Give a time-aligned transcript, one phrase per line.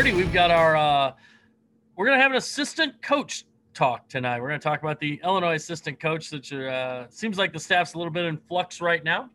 [0.00, 1.12] 30 We've got our, uh,
[1.94, 3.44] we're going to have an assistant coach
[3.74, 4.40] talk tonight.
[4.40, 7.92] We're going to talk about the Illinois assistant coach, that uh, seems like the staff's
[7.92, 9.28] a little bit in flux right now.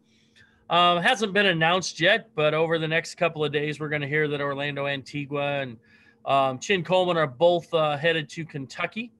[0.71, 4.07] Um, hasn't been announced yet, but over the next couple of days, we're going to
[4.07, 5.78] hear that Orlando Antigua and
[6.25, 9.11] um, Chin Coleman are both uh, headed to Kentucky.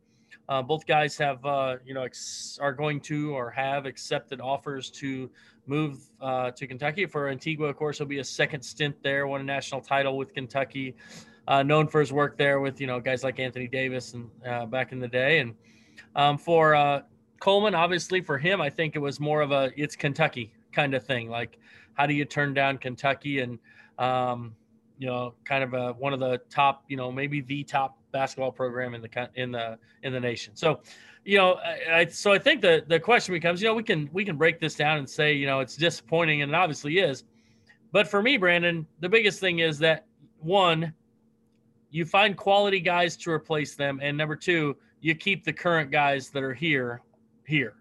[0.50, 4.90] Uh, both guys have, uh, you know, ex- are going to or have accepted offers
[4.90, 5.30] to
[5.68, 7.06] move uh, to Kentucky.
[7.06, 9.28] For Antigua, of course, it'll be a second stint there.
[9.28, 10.96] Won a national title with Kentucky,
[11.48, 14.66] uh, known for his work there with you know guys like Anthony Davis and uh,
[14.66, 15.40] back in the day.
[15.40, 15.56] And
[16.16, 17.02] um, for uh,
[17.40, 21.06] Coleman, obviously for him, I think it was more of a it's Kentucky kind of
[21.06, 21.30] thing.
[21.30, 21.60] Like,
[21.94, 23.60] how do you turn down Kentucky and
[23.98, 24.56] um,
[24.98, 28.52] you know, kind of a, one of the top, you know, maybe the top basketball
[28.52, 30.56] program in the in the in the nation.
[30.56, 30.80] So
[31.26, 31.56] you know,
[31.92, 34.60] I, so I think the the question becomes, you know, we can we can break
[34.60, 37.24] this down and say, you know, it's disappointing, and it obviously is.
[37.92, 40.06] But for me, Brandon, the biggest thing is that
[40.40, 40.94] one,
[41.96, 46.30] you find quality guys to replace them, and number two, you keep the current guys
[46.30, 47.02] that are here
[47.48, 47.76] here,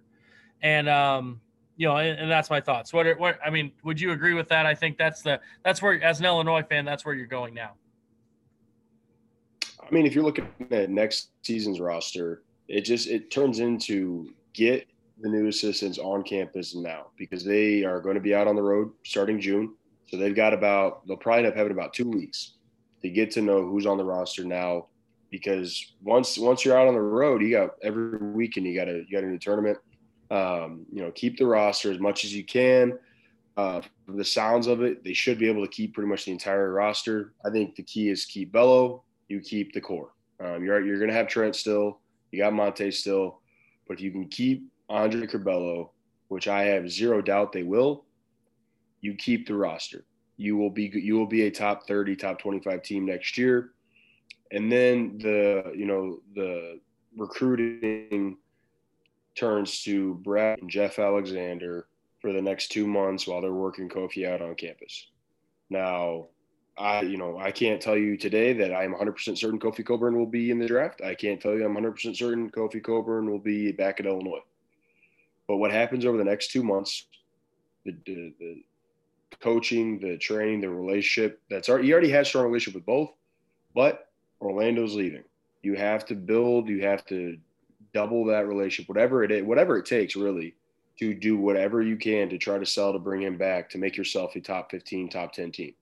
[0.63, 1.41] and um,
[1.77, 2.93] you know, and, and that's my thoughts.
[2.93, 4.67] What, what I mean, would you agree with that?
[4.67, 7.73] I think that's the that's where, as an Illinois fan, that's where you're going now.
[9.81, 14.87] I mean, if you're looking at next season's roster, it just it turns into get
[15.19, 18.63] the new assistants on campus now because they are going to be out on the
[18.63, 19.75] road starting June.
[20.07, 22.53] So they've got about they'll probably end up having about two weeks
[23.05, 24.87] to get to know who's on the roster now.
[25.31, 29.05] Because once once you're out on the road, you got every weekend you got a
[29.07, 29.79] you got a new tournament.
[30.31, 32.99] Um, you know, keep the roster as much as you can.
[33.57, 36.73] Uh, the sounds of it, they should be able to keep pretty much the entire
[36.73, 37.35] roster.
[37.45, 39.03] I think the key is keep Bello.
[39.29, 40.15] You keep the core.
[40.41, 42.01] Um, you're you're going to have Trent still.
[42.33, 43.41] You got Monte still,
[43.87, 45.91] but if you can keep Andre Curbelo,
[46.29, 48.05] which I have zero doubt they will,
[49.01, 50.05] you keep the roster.
[50.37, 53.71] You will be you will be a top 30, top 25 team next year.
[54.51, 56.81] And then the you know the
[57.17, 58.37] recruiting
[59.35, 61.87] turns to Brad and Jeff Alexander
[62.21, 65.09] for the next two months while they're working Kofi out on campus.
[65.71, 66.29] Now,
[66.77, 70.27] I, you know, I can't tell you today that I'm 100% certain Kofi Cockburn will
[70.27, 71.03] be in the draft.
[71.03, 74.43] I can't tell you I'm 100% certain Kofi Cockburn will be back at Illinois.
[75.47, 77.07] But what happens over the next two months,
[77.85, 78.63] the, the, the
[79.41, 83.11] coaching, the training, the relationship, that's already, he already has strong relationship with both,
[83.75, 84.09] but
[84.41, 85.25] Orlando's leaving.
[85.63, 87.39] You have to build, you have to
[87.93, 90.55] double that relationship, whatever it is, whatever it takes really
[90.99, 93.97] to do whatever you can to try to sell to bring him back to make
[93.97, 95.75] yourself a top 15, top 10 team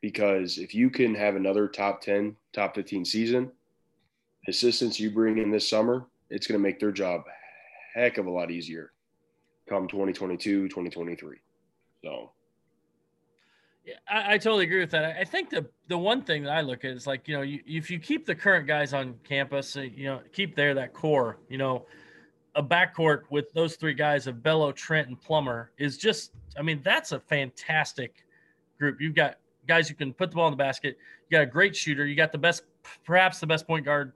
[0.00, 3.50] because if you can have another top 10, top 15 season,
[4.48, 7.22] assistants you bring in this summer, it's going to make their job
[7.94, 8.92] heck of a lot easier
[9.68, 11.36] come 2022, 2023.
[12.02, 12.30] So.
[13.84, 15.16] Yeah, I, I, totally agree with that.
[15.18, 17.60] I think the the one thing that I look at is like you know you,
[17.66, 21.38] if you keep the current guys on campus, uh, you know keep there that core,
[21.48, 21.86] you know,
[22.54, 26.80] a backcourt with those three guys of Bello, Trent, and Plummer is just I mean
[26.84, 28.26] that's a fantastic
[28.78, 29.00] group.
[29.00, 29.36] You've got
[29.66, 30.98] guys who can put the ball in the basket.
[31.28, 32.06] You got a great shooter.
[32.06, 32.64] You got the best,
[33.04, 34.12] perhaps the best point guard.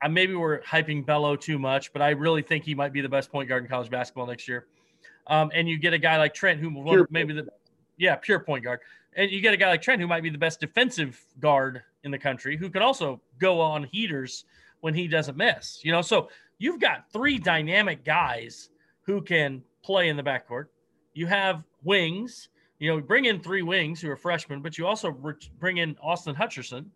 [0.00, 3.08] I maybe we're hyping Bello too much, but I really think he might be the
[3.08, 4.66] best point guard in college basketball next year.
[5.26, 7.48] Um, and you get a guy like Trent, who will maybe the
[7.96, 8.80] yeah pure point guard,
[9.14, 12.10] and you get a guy like Trent who might be the best defensive guard in
[12.10, 14.44] the country, who can also go on heaters
[14.80, 15.80] when he doesn't miss.
[15.82, 16.28] You know, so
[16.58, 18.70] you've got three dynamic guys
[19.02, 20.66] who can play in the backcourt.
[21.14, 25.10] You have wings you know, bring in three wings who are freshmen, but you also
[25.58, 26.86] bring in Austin Hutcherson.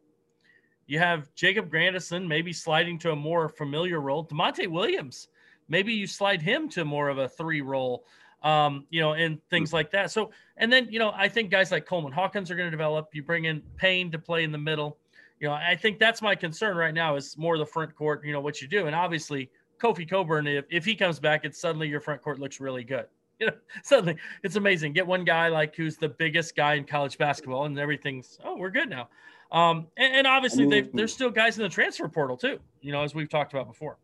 [0.87, 4.27] You have Jacob Grandison maybe sliding to a more familiar role.
[4.27, 5.29] Da'Monte Williams,
[5.69, 8.05] maybe you slide him to more of a three role,
[8.43, 10.11] um, you know, and things like that.
[10.11, 13.09] So, and then, you know, I think guys like Coleman Hawkins are going to develop.
[13.13, 14.99] You bring in Payne to play in the middle.
[15.41, 18.33] You know, I think that's my concern right now is more the front court, you
[18.33, 18.87] know, what you do.
[18.87, 19.51] And obviously,
[19.81, 23.07] Kofi Cockburn, if, if he comes back, it's suddenly your front court looks really good.
[23.39, 23.53] you know,
[23.85, 24.93] suddenly it's amazing.
[24.93, 28.71] Get one guy like who's the biggest guy in college basketball, and everything's oh, we're
[28.71, 29.09] good now.
[29.53, 32.59] Um, and, and obviously, mean, there's still guys in the transfer portal too.
[32.81, 33.97] You know, as we've talked about before.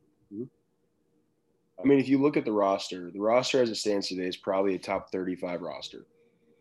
[1.82, 4.36] I mean, if you look at the roster, the roster as it stands today is
[4.36, 6.06] probably a top 35 roster.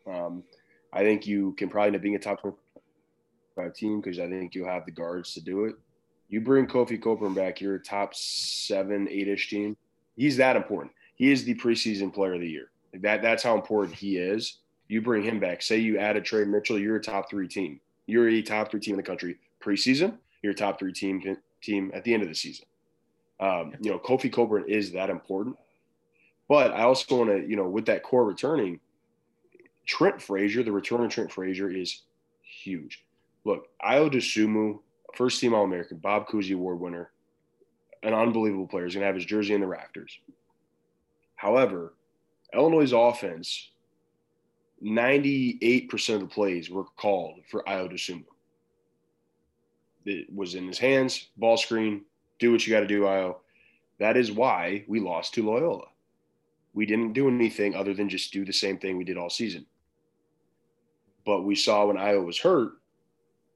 [0.07, 0.43] Um,
[0.91, 4.55] I think you can probably end up being a top 25 team because I think
[4.55, 5.75] you'll have the guards to do it.
[6.29, 9.77] You bring Kofi Cockburn back, you're a top seven, eight ish team.
[10.15, 12.71] He's that important he is the preseason player of the year.
[12.93, 14.59] that that's how important he is.
[14.87, 15.61] You bring him back.
[15.61, 17.79] Say you add a Trey Mitchell, you're a top three team.
[18.05, 20.17] You're a top three team in the country preseason.
[20.41, 22.65] You're a top three team team at the end of the season.
[23.43, 25.57] Um, you know, Kofi Cockburn is that important.
[26.47, 28.79] But I also want to, you know, with that core returning,
[29.85, 32.03] Trent Frazier, the return of Trent Frazier is
[32.41, 33.03] huge.
[33.43, 34.79] look, Ayo Dosunmu,
[35.15, 37.11] first team All American, Bob Cousy Award winner,
[38.01, 38.85] an unbelievable player.
[38.85, 40.17] He's going to have his jersey in the rafters.
[41.35, 41.95] However,
[42.53, 43.71] Illinois' offense,
[44.81, 48.23] 98% of the plays were called for Ayo Dosunmu.
[50.05, 52.03] It was in his hands, ball screen,
[52.43, 53.37] do what you got to do, Ayo.
[53.99, 55.87] That is why we lost to Loyola.
[56.73, 59.65] We didn't do anything other than just do the same thing we did all season.
[61.25, 62.73] But we saw when Ayo was hurt,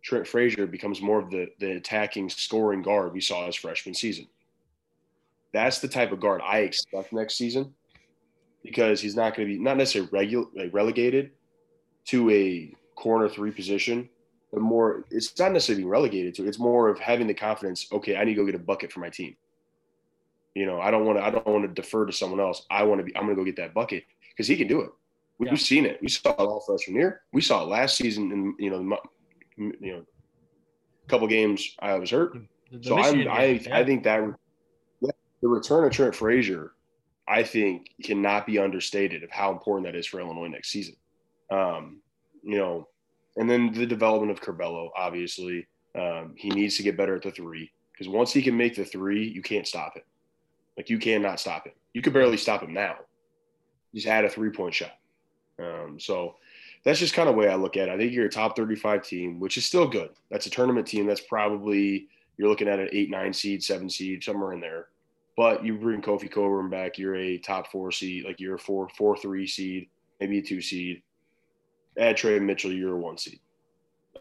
[0.01, 4.28] Trent Frazier becomes more of the, the attacking scoring guard we saw his freshman season.
[5.51, 7.74] That's the type of guard I expect next season
[8.63, 11.31] because he's not going to be not necessarily regu- like relegated
[12.06, 14.07] to a corner three position,
[14.62, 16.48] more it's not necessarily being relegated to.
[16.48, 17.88] It's more of having the confidence.
[17.92, 19.36] Okay, I need to go get a bucket for my team.
[20.56, 21.24] You know, I don't want to.
[21.24, 22.65] I don't want to defer to someone else.
[22.69, 23.15] I want to be.
[23.15, 24.89] I'm going to go get that bucket because he can do it.
[25.39, 25.57] We've yeah.
[25.57, 26.00] seen it.
[26.01, 27.21] We saw it all freshman year.
[27.31, 28.31] We saw it last season.
[28.31, 28.98] In you know,
[29.57, 30.04] you know,
[31.06, 32.33] a couple games I was hurt.
[32.71, 33.77] The, the so I'm, I yeah.
[33.77, 34.24] I think that
[35.42, 36.74] the return of Trent Frazier,
[37.27, 40.95] I think cannot be understated of how important that is for Illinois next season.
[41.51, 42.01] Um,
[42.44, 42.88] you know,
[43.38, 47.31] and then the development of Curbelo, obviously, um, he needs to get better at the
[47.31, 50.06] three because once he can make the three, you can't stop it.
[50.75, 51.74] Like you cannot stop him.
[51.94, 52.95] You could barely stop him now.
[53.94, 54.92] He's had a three point shot.
[55.60, 56.36] Um, so
[56.84, 57.92] that's just kind of way I look at it.
[57.92, 60.12] I think you're a top 35 team, which is still good.
[60.30, 61.07] That's a tournament team.
[61.07, 62.07] That's probably
[62.38, 64.88] you're looking at an eight, nine seed, seven seed, somewhere in there.
[65.36, 68.90] But you bring Kofi Cockburn back, you're a top four seed, like you're a four,
[68.98, 69.88] four, three seed,
[70.19, 71.04] maybe a two seed.
[71.98, 73.40] Add Trey Mitchell, you're a one seed.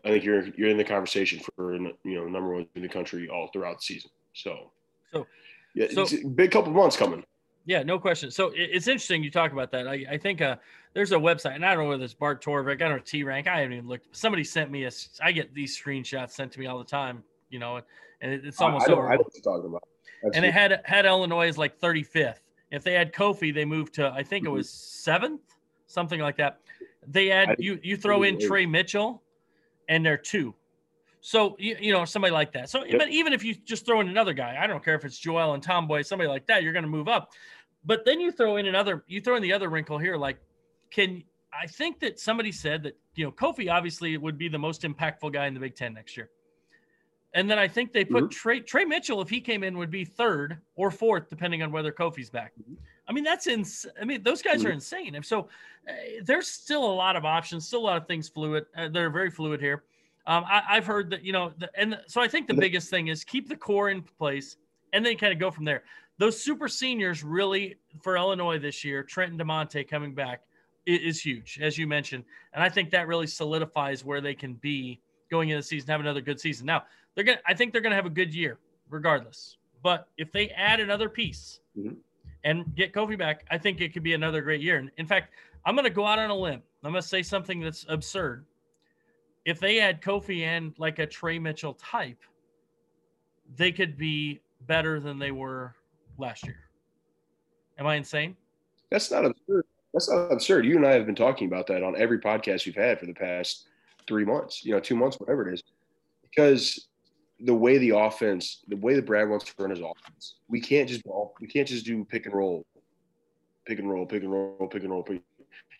[0.04, 3.28] I think you're you're in the conversation for you know number one in the country
[3.28, 4.10] all throughout the season.
[4.34, 4.70] So,
[5.12, 5.26] so
[5.74, 7.24] yeah, so, it's a big couple months coming.
[7.64, 8.30] Yeah, no question.
[8.30, 9.88] So it's interesting you talk about that.
[9.88, 10.56] I, I think uh,
[10.94, 13.24] there's a website, and I don't know whether it's Bart Torvik, I don't know T
[13.24, 13.48] rank.
[13.48, 14.14] I haven't even looked.
[14.16, 14.90] Somebody sent me a.
[15.22, 17.80] I get these screenshots sent to me all the time, you know,
[18.20, 19.08] and it's almost I, I over.
[19.08, 19.82] I know what you're talking about.
[20.22, 22.36] That's and it had had Illinois as like 35th.
[22.70, 25.40] If they had Kofi, they moved to I think it was seventh,
[25.88, 26.60] something like that.
[27.08, 29.22] They add you you throw in Trey Mitchell,
[29.88, 30.54] and they're two.
[31.20, 32.70] So you, you know somebody like that.
[32.70, 32.98] So yep.
[32.98, 35.54] but even if you just throw in another guy, I don't care if it's Joel
[35.54, 37.32] and Tomboy, somebody like that, you're going to move up.
[37.84, 40.38] But then you throw in another, you throw in the other wrinkle here, like
[40.90, 41.22] can
[41.52, 45.32] I think that somebody said that you know Kofi obviously would be the most impactful
[45.32, 46.30] guy in the Big Ten next year.
[47.34, 48.30] And then I think they put mm-hmm.
[48.30, 51.92] Trey, Trey Mitchell, if he came in, would be third or fourth, depending on whether
[51.92, 52.52] Kofi's back.
[52.58, 52.74] Mm-hmm.
[53.08, 53.86] I mean, that's ins.
[54.00, 54.68] I mean, those guys mm-hmm.
[54.68, 55.14] are insane.
[55.14, 55.48] And so
[55.88, 55.92] uh,
[56.24, 58.66] there's still a lot of options, still a lot of things fluid.
[58.76, 59.84] Uh, they're very fluid here.
[60.26, 63.06] Um, I, have heard that, you know, the, and so I think the biggest thing
[63.06, 64.56] is keep the core in place
[64.92, 65.84] and then kind of go from there.
[66.18, 70.42] Those super seniors really for Illinois this year, Trenton DeMonte coming back
[70.84, 72.24] is, is huge, as you mentioned.
[72.54, 75.00] And I think that really solidifies where they can be
[75.30, 76.66] going into the season, have another good season.
[76.66, 78.58] Now, they're going to, I think they're going to have a good year
[78.90, 79.58] regardless.
[79.82, 81.94] But if they add another piece mm-hmm.
[82.46, 84.78] And get Kofi back, I think it could be another great year.
[84.78, 85.34] And in fact,
[85.66, 86.62] I'm going to go out on a limb.
[86.82, 88.46] I'm going to say something that's absurd
[89.46, 92.18] if they had Kofi and like a Trey Mitchell type,
[93.56, 95.74] they could be better than they were
[96.18, 96.58] last year.
[97.78, 98.36] Am I insane?
[98.90, 99.64] That's not absurd.
[99.94, 100.66] That's not absurd.
[100.66, 103.14] You and I have been talking about that on every podcast we've had for the
[103.14, 103.68] past
[104.08, 105.62] three months, you know, two months, whatever it is,
[106.22, 106.85] because
[107.40, 110.88] the way the offense, the way that Brad wants to run his offense, we can't
[110.88, 111.02] just
[111.40, 112.64] we can't just do pick and roll,
[113.66, 115.06] pick and roll, pick and roll, pick and roll.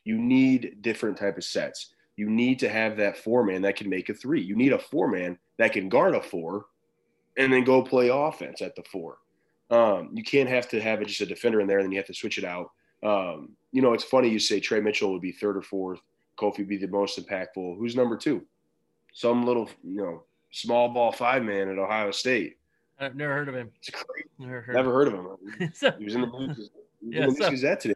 [0.05, 3.91] You need different type of sets you need to have that four man that can
[3.91, 4.41] make a three.
[4.41, 6.67] You need a four man that can guard a four
[7.37, 9.19] and then go play offense at the four.
[9.71, 12.07] Um, you can't have to have just a defender in there and then you have
[12.07, 12.71] to switch it out.
[13.03, 16.01] Um, you know, it's funny you say Trey Mitchell would be third or fourth,
[16.39, 17.77] Kofi be the most impactful.
[17.77, 18.43] Who's number two?
[19.13, 20.23] Some little, you know,
[20.61, 22.57] small ball five man at Ohio State.
[22.99, 23.71] I've never heard of him.
[23.79, 24.29] It's crazy.
[24.39, 25.73] Never heard, never heard of him.
[25.75, 26.71] so, he was in the news,
[27.03, 27.95] yeah, so, Gazette today.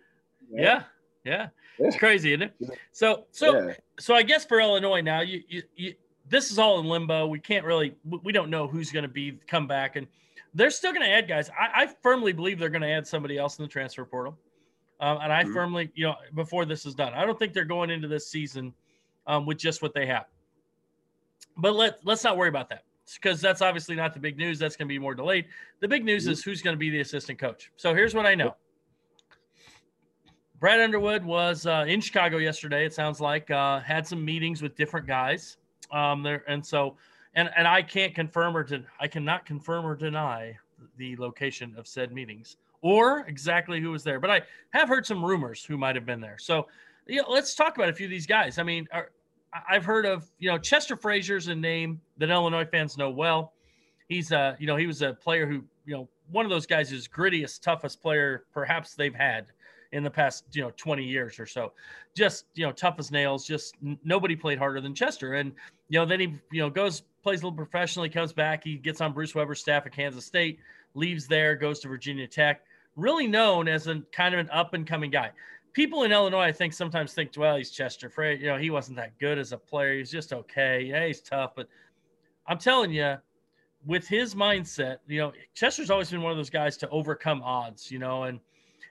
[0.53, 0.83] Yeah.
[1.25, 1.49] yeah.
[1.79, 1.87] yeah.
[1.87, 2.55] It's crazy, isn't it?
[2.93, 5.95] So, so yeah so I guess for Illinois now, you, you, you
[6.29, 7.27] this is all in limbo.
[7.27, 10.07] We can't really, we don't know who's going to be come back, and
[10.55, 11.51] they're still going to add guys.
[11.51, 14.39] I, I, firmly believe they're going to add somebody else in the transfer portal,
[15.01, 15.53] um, and I mm-hmm.
[15.53, 18.73] firmly, you know, before this is done, I don't think they're going into this season
[19.27, 20.25] um, with just what they have.
[21.57, 24.59] But let let's not worry about that because that's obviously not the big news.
[24.59, 25.47] That's going to be more delayed.
[25.81, 27.71] The big news is who's going to be the assistant coach.
[27.77, 28.55] So here's what I know.
[30.61, 32.85] Brad Underwood was uh, in Chicago yesterday.
[32.85, 35.57] It sounds like uh, had some meetings with different guys
[35.91, 36.97] um, there, and so
[37.35, 40.59] and and I can't confirm or den- I cannot confirm or deny
[40.97, 45.25] the location of said meetings or exactly who was there, but I have heard some
[45.25, 46.37] rumors who might have been there.
[46.39, 46.67] So
[47.07, 48.59] yeah, let's talk about a few of these guys.
[48.59, 49.11] I mean, are,
[49.69, 53.53] I've heard of, you know, Chester Frazier's a name that Illinois fans know well.
[54.09, 56.93] He's a, you know, he was a player who, you know, one of those guys
[56.93, 59.47] is grittiest, toughest player perhaps they've had
[59.93, 61.73] in the past, you know, 20 years or so.
[62.15, 63.47] Just, you know, tough as nails.
[63.47, 65.35] Just nobody played harder than Chester.
[65.35, 65.53] And,
[65.89, 68.63] you know, then he, you know, goes, plays a little professionally, comes back.
[68.63, 70.61] He gets on Bruce Weber's staff at Kansas State,
[70.95, 72.63] leaves there, goes to Virginia Tech.
[72.97, 75.31] Really known as a kind of an up and coming guy.
[75.73, 78.37] People in Illinois, I think, sometimes think, well, he's Chester Frey.
[78.37, 79.99] You know, he wasn't that good as a player.
[79.99, 80.83] He's just okay.
[80.83, 81.53] Yeah, he's tough.
[81.55, 81.69] But
[82.47, 83.17] I'm telling you,
[83.87, 87.91] with his mindset, you know, Chester's always been one of those guys to overcome odds,
[87.91, 88.41] you know, and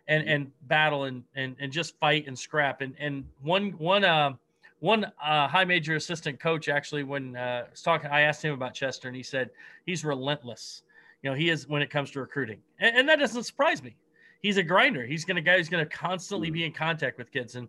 [0.08, 2.82] and and battle and and and just fight and scrap.
[2.82, 4.34] And and one one uh
[4.80, 8.74] one uh, high major assistant coach actually when uh, was talking, I asked him about
[8.74, 9.50] Chester, and he said
[9.86, 10.84] he's relentless.
[11.22, 13.96] You know, he is when it comes to recruiting, and, and that doesn't surprise me.
[14.42, 15.06] He's a grinder.
[15.06, 17.68] He's going to guy who's going to constantly be in contact with kids, and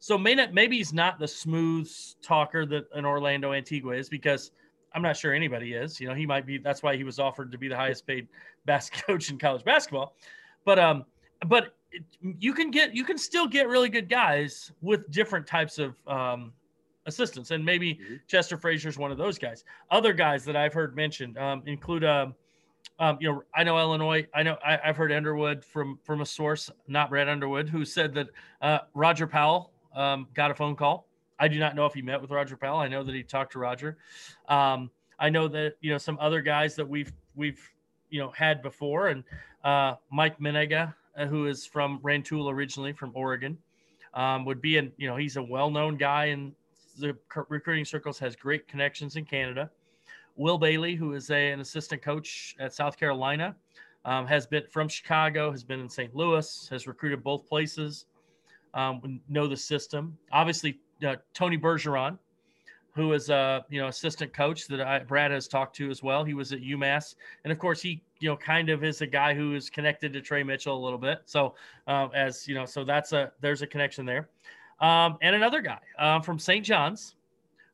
[0.00, 1.90] so may not, maybe he's not the smooth
[2.22, 4.52] talker that an Orlando Antigua is because
[4.94, 6.00] I'm not sure anybody is.
[6.00, 6.58] You know, he might be.
[6.58, 8.28] That's why he was offered to be the highest paid
[8.66, 10.14] basket coach in college basketball.
[10.64, 11.04] But um,
[11.46, 11.74] but
[12.22, 16.52] you can get you can still get really good guys with different types of um,
[17.06, 18.14] assistants, and maybe mm-hmm.
[18.28, 19.64] Chester Frazier is one of those guys.
[19.90, 22.04] Other guys that I've heard mentioned um, include.
[22.04, 22.34] Um,
[22.98, 24.26] um, you know, I know Illinois.
[24.34, 28.14] I know I, have heard Underwood from from a source, not Brad Underwood, who said
[28.14, 28.28] that
[28.60, 32.20] uh, Roger Powell um, got a phone call I do not know if he met
[32.20, 32.78] with Roger Powell.
[32.78, 33.96] I know that he talked to Roger.
[34.48, 37.60] Um, I know that you know some other guys that we've we've
[38.10, 39.24] you know had before, and
[39.64, 43.56] uh, Mike Mennenga, uh, who is from Rantoul originally from Oregon,
[44.14, 46.54] um, would be an you know he's a well-known guy in
[46.98, 47.16] the
[47.48, 49.70] recruiting circles, has great connections in Canada.
[50.38, 53.54] Will Bailey, who is a, an assistant coach at South Carolina,
[54.04, 56.14] um, has been from Chicago, has been in St.
[56.14, 58.06] Louis, has recruited both places.
[58.72, 60.16] Um, know the system.
[60.30, 62.18] Obviously, uh, Tony Bergeron,
[62.94, 66.22] who is a you know assistant coach that I, Brad has talked to as well.
[66.22, 69.34] He was at UMass, and of course he you know kind of is a guy
[69.34, 71.22] who is connected to Trey Mitchell a little bit.
[71.24, 71.54] So
[71.86, 74.28] uh, as you know, so that's a there's a connection there.
[74.80, 76.64] Um, and another guy uh, from St.
[76.64, 77.16] John's,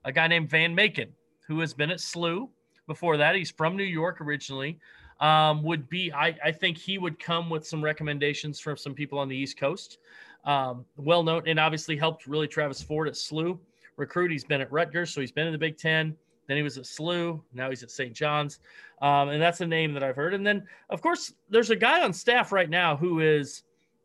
[0.04, 1.12] a guy named Van Macon,
[1.46, 2.48] who has been at SLU
[2.86, 3.34] before that.
[3.34, 4.78] He's from New York originally.
[5.20, 9.18] Um, would be I, I think he would come with some recommendations from some people
[9.18, 9.98] on the East Coast
[10.44, 13.58] um, well known and obviously helped really Travis Ford at SLU
[13.96, 14.30] recruit.
[14.30, 16.16] He's been at Rutgers, so he's been in the Big Ten.
[16.46, 17.40] Then he was at SLU.
[17.54, 18.12] Now he's at St.
[18.12, 18.58] John's,
[19.00, 20.34] um, and that's a name that I've heard.
[20.34, 23.62] And then, of course, there's a guy on staff right now who is,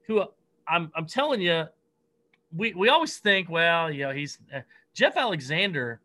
[0.08, 0.24] who
[0.68, 1.66] I'm I'm telling you,
[2.56, 4.62] we we always think, well, you know, he's uh,
[4.94, 6.00] Jeff Alexander.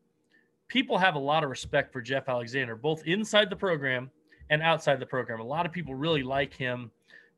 [0.75, 4.11] People have a lot of respect for Jeff Alexander, both inside the program
[4.50, 5.38] and outside the program.
[5.38, 6.90] A lot of people really like him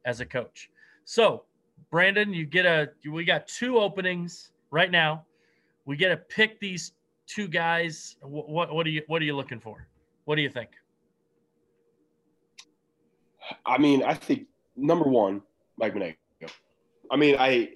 [0.06, 0.70] as a coach.
[1.04, 1.42] So
[1.90, 5.26] Brandon, you get a we got two openings right now.
[5.84, 6.92] We get to pick these
[7.26, 8.16] two guys.
[8.22, 9.86] What, what what are you what are you looking for?
[10.24, 10.70] What do you think?
[13.66, 15.42] I mean, I think number one,
[15.76, 16.16] Mike Mennenga.
[17.10, 17.68] I mean, I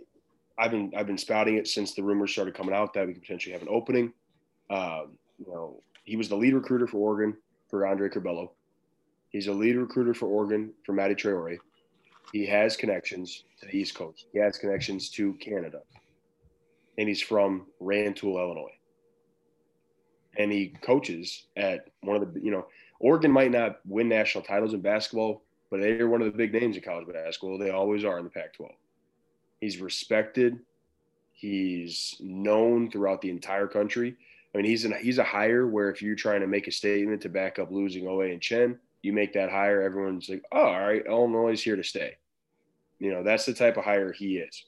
[0.58, 3.20] I've been I've been spouting it since the rumors started coming out that we could
[3.20, 4.14] potentially have an opening.
[4.70, 7.36] Um, you know, he was the lead recruiter for Oregon
[7.68, 8.50] for Andre Curbelo.
[9.30, 11.58] He's a lead recruiter for Oregon for Matty Traore.
[12.32, 14.26] He has connections to the East Coast.
[14.32, 15.80] He has connections to Canada.
[16.98, 18.74] And he's from Rantoul, Illinois.
[20.36, 22.66] And he coaches at one of the, you know,
[23.00, 26.76] Oregon might not win national titles in basketball, but they're one of the big names
[26.76, 27.58] in college basketball.
[27.58, 28.72] They always are in the Pac 12.
[29.60, 30.58] He's respected.
[31.32, 34.16] He's known throughout the entire country.
[34.54, 37.22] I mean, he's an, he's a hire where if you're trying to make a statement
[37.22, 40.80] to back up losing Oa and Chin, you make that hire, everyone's like, oh, all
[40.80, 42.16] right, Illinois is here to stay.
[42.98, 44.64] You know, that's the type of hire he is.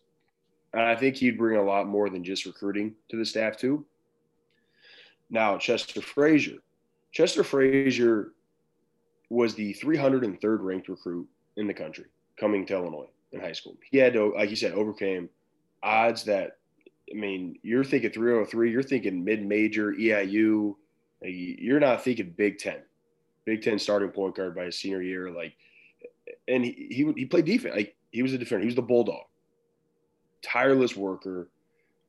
[0.73, 3.85] And I think he'd bring a lot more than just recruiting to the staff, too.
[5.29, 6.59] Now, Chester Frazier.
[7.11, 8.33] Chester Frazier
[9.29, 12.07] was the 303rd ranked recruit in the country
[12.39, 13.77] coming to Illinois in high school.
[13.91, 15.29] He had to, like you said, overcame
[15.83, 16.59] odds that,
[17.13, 20.75] I mean, you're thinking 303, you're thinking mid major, EIU.
[21.21, 22.79] You're not thinking Big Ten.
[23.45, 25.31] Big Ten starting point guard by his senior year.
[25.31, 25.55] Like,
[26.49, 27.75] and he, he, he played defense.
[27.77, 28.63] Like, he was a defender.
[28.63, 29.25] He was the bulldog,
[30.43, 31.49] tireless worker.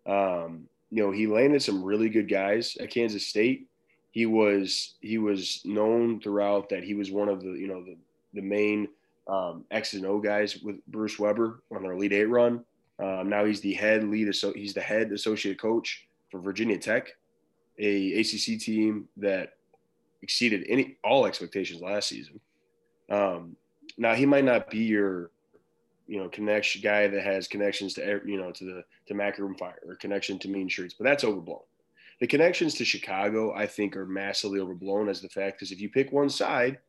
[0.05, 3.67] Um, you know, he landed some really good guys at Kansas State.
[4.11, 7.97] He was he was known throughout that he was one of the you know the
[8.33, 8.87] the main
[9.27, 12.63] um, X and O guys with Bruce Weber on their Elite Eight run.
[12.99, 14.33] Um, now he's the head lead.
[14.35, 17.15] So he's the head associate coach for Virginia Tech,
[17.79, 19.53] a ACC team that
[20.21, 22.39] exceeded any all expectations last season.
[23.09, 23.55] Um,
[23.97, 25.31] now he might not be your
[26.07, 29.55] you know, connection guy that has connections to you know to the to Mac Irvin
[29.55, 31.61] Fire or connection to Mean Streets, but that's overblown.
[32.19, 35.89] the connections to Chicago, I think, are massively overblown as the fact because if you
[35.89, 36.79] pick one side,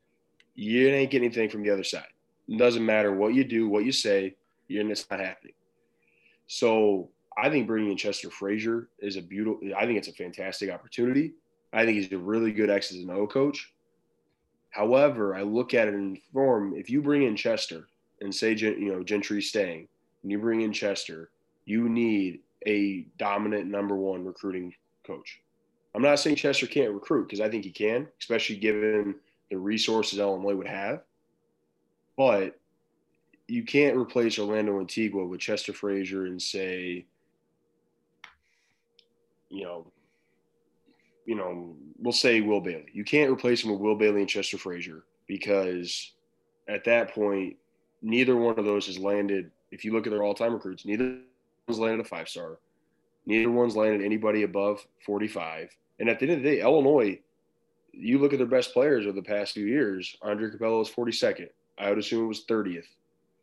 [0.54, 2.06] you ain't getting anything from the other side.
[2.48, 4.36] It doesn't matter what you do, what you say,
[4.68, 5.54] and it's not happening.
[6.46, 9.60] So I think bringing in Chester Frazier is a beautiful.
[9.76, 11.34] I think it's a fantastic opportunity.
[11.72, 13.72] I think he's a really good X's and O coach.
[14.70, 16.74] However, I look at it in form.
[16.76, 17.88] If you bring in Chester
[18.20, 19.88] and say, you know, Gentry staying,
[20.22, 21.30] and you bring in Chester,
[21.64, 24.72] you need a dominant number one recruiting
[25.06, 25.40] coach.
[25.94, 29.14] I'm not saying Chester can't recruit because I think he can, especially given
[29.50, 31.02] the resources Illinois would have.
[32.16, 32.58] But
[33.48, 37.04] you can't replace Orlando Antigua with Chester Frazier and say,
[39.50, 39.86] you know,
[41.26, 42.86] you know, we'll say Will Bailey.
[42.92, 46.12] You can't replace him with Will Bailey and Chester Frazier because
[46.68, 47.56] at that point,
[48.02, 49.50] neither one of those has landed.
[49.70, 51.18] If you look at their all-time recruits, neither
[51.66, 52.58] one's landed a five-star.
[53.26, 55.70] Neither one's landed anybody above 45.
[55.98, 57.18] And at the end of the day, Illinois,
[57.92, 60.16] you look at their best players over the past few years.
[60.20, 61.48] Andre Curbelo was 42nd.
[61.78, 62.86] I would assume it was 30th.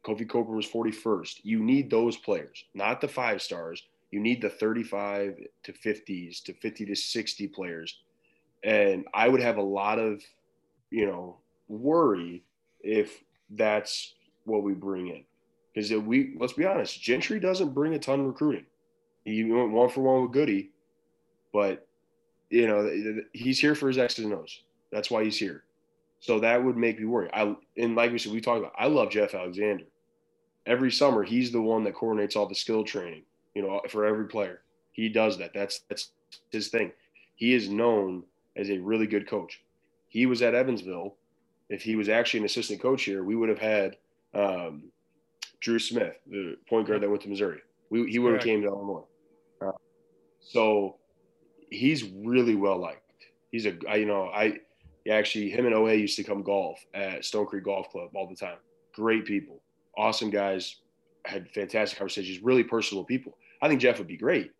[0.05, 1.41] Kofi Cockburn was 41st.
[1.43, 3.83] You need those players, not the five stars.
[4.11, 7.99] You need the 35 to 50s to 50 to 60 players.
[8.63, 10.21] And I would have a lot of,
[10.89, 12.43] you know, worry
[12.81, 14.15] if that's
[14.45, 15.23] what we bring in.
[15.73, 18.65] Because we, let's be honest, Gentry doesn't bring a ton of recruiting.
[19.23, 20.71] He went one for one with Goody,
[21.53, 21.87] but,
[22.49, 22.89] you know,
[23.33, 24.63] he's here for his X's and O's.
[24.91, 25.63] That's why he's here.
[26.19, 27.29] So that would make me worry.
[27.33, 28.73] I and like we said, we talked about.
[28.77, 29.85] I love Jeff Alexander.
[30.65, 34.27] Every summer, he's the one that coordinates all the skill training you know, for every
[34.27, 34.61] player.
[34.91, 35.53] He does that.
[35.53, 36.11] That's that's
[36.51, 36.91] his thing.
[37.35, 38.23] He is known
[38.55, 39.61] as a really good coach.
[40.07, 41.15] He was at Evansville.
[41.69, 43.97] If he was actually an assistant coach here, we would have had
[44.33, 44.83] um,
[45.61, 47.61] Dru Smith, the point guard that went to Missouri.
[47.89, 49.05] We, he would have came to Illinois.
[49.65, 49.71] Uh,
[50.41, 50.97] so
[51.69, 52.99] he's really well liked.
[53.51, 54.59] He's a, I, you know, I
[55.09, 58.35] actually him and oa used to come golf at Stone Creek Golf Club all the
[58.35, 58.57] time.
[58.93, 59.60] Great people,
[59.97, 60.77] awesome guys,
[61.25, 63.37] had fantastic conversations, really personal people.
[63.61, 64.51] I think Jeff would be great.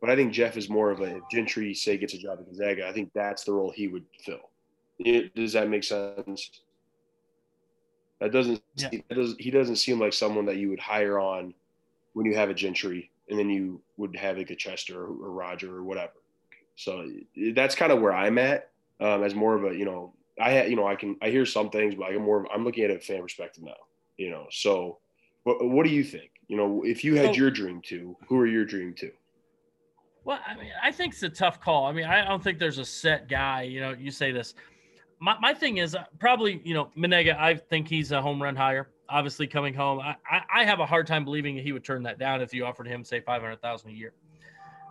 [0.00, 2.86] But I think Jeff is more of a Gentry, say, gets a job at Gonzaga.
[2.86, 4.50] I think that's the role he would fill.
[4.98, 6.60] It, does that make sense?
[8.20, 8.90] That doesn't, yeah.
[9.08, 11.54] that does, he doesn't seem like someone that you would hire on
[12.12, 15.30] when you have a Gentry and then you would have like a Chester or, or
[15.30, 16.12] Roger or whatever.
[16.76, 17.08] So
[17.54, 20.68] that's kind of where I'm at um, as more of a, you know, I had,
[20.68, 23.04] you know, I can, I hear some things, but I'm more, I'm looking at it
[23.04, 23.72] fan perspective now,
[24.16, 24.98] you know, so
[25.44, 26.30] what, what do you think?
[26.48, 29.12] You know, if you had so, your dream two who are your dream two
[30.24, 31.86] Well, I mean, I think it's a tough call.
[31.86, 33.62] I mean, I don't think there's a set guy.
[33.62, 34.54] You know, you say this.
[35.20, 38.56] My, my thing is uh, probably, you know, Mennenga, I think he's a home run
[38.56, 38.88] hire.
[39.08, 42.18] Obviously, coming home, I, I, I have a hard time believing he would turn that
[42.18, 44.12] down if you offered him, say, five hundred thousand a year.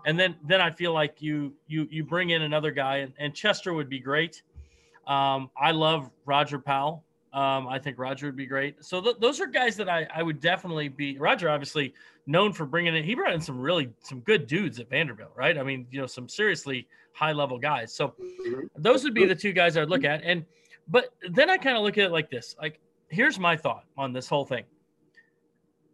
[0.06, 3.34] And then, then I feel like you you you bring in another guy, and, and
[3.34, 4.44] Chester would be great.
[5.08, 7.04] Um, I love Roger Powell.
[7.34, 8.84] Um, I think Roger would be great.
[8.86, 11.18] So th- those are guys that I, I would definitely be.
[11.18, 11.96] Roger, obviously
[12.28, 13.04] known for bringing in.
[13.04, 15.58] He brought in some really some good dudes at Vanderbilt, right?
[15.58, 17.92] I mean, you know, some seriously high level guys.
[17.92, 18.14] So
[18.76, 20.22] those would be the two guys I'd look at.
[20.24, 20.46] And
[20.88, 22.56] but then I kind of look at it like this.
[22.62, 24.66] Like, here's my thought on this whole thing.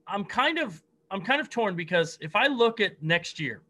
[0.07, 3.61] I'm kind of I'm kind of torn because if I look at next year,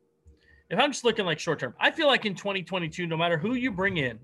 [0.71, 3.53] if I'm just looking like short term, I feel like in 2022, no matter who
[3.53, 4.17] you bring in,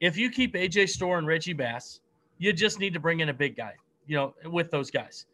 [0.00, 2.00] if you keep AJ Storr and Reggie Bass
[2.40, 3.74] you just need to bring in a big guy,
[4.06, 5.26] you know, with those guys.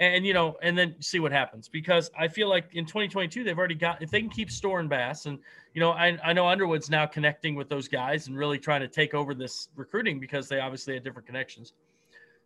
[0.00, 3.58] And, you know, and then see what happens because I feel like in 2022, they've
[3.58, 5.38] already got, if they can keep Storr and Bass, and,
[5.74, 8.88] you know, I, I know Underwood's now connecting with those guys and really trying to
[8.88, 11.72] take over this recruiting because they obviously had different connections.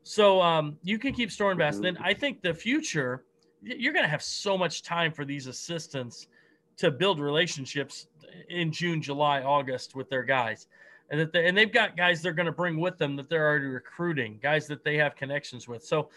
[0.02, 1.78] So um, you can keep Storr and Bass.
[1.78, 3.24] Then I think the future,
[3.62, 6.26] you're going to have so much time for these assistants
[6.78, 8.06] to build relationships
[8.48, 10.68] in June, July, August with their guys
[11.12, 13.46] and that they, and they've got guys they're going to bring with them that they're
[13.46, 15.84] already recruiting, guys that they have connections with.
[15.84, 16.08] So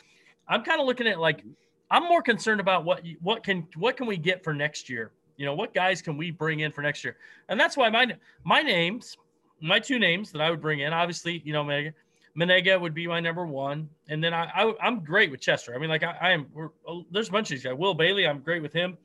[0.48, 1.44] I'm kind of looking at like
[1.92, 5.12] I'm more concerned about what what can what can we get for next year.
[5.36, 7.18] You know, what guys can we bring in for next year?
[7.50, 9.18] And that's why my my names,
[9.62, 11.94] my two names that I would bring in, obviously, you know, Mega.
[12.38, 15.74] Mennenga would be my number one, and then I, I am great with Chester.
[15.74, 16.48] I mean, like I, I am.
[16.86, 17.76] Oh, there's a bunch of these guys.
[17.78, 18.98] Will Bailey, I'm great with him.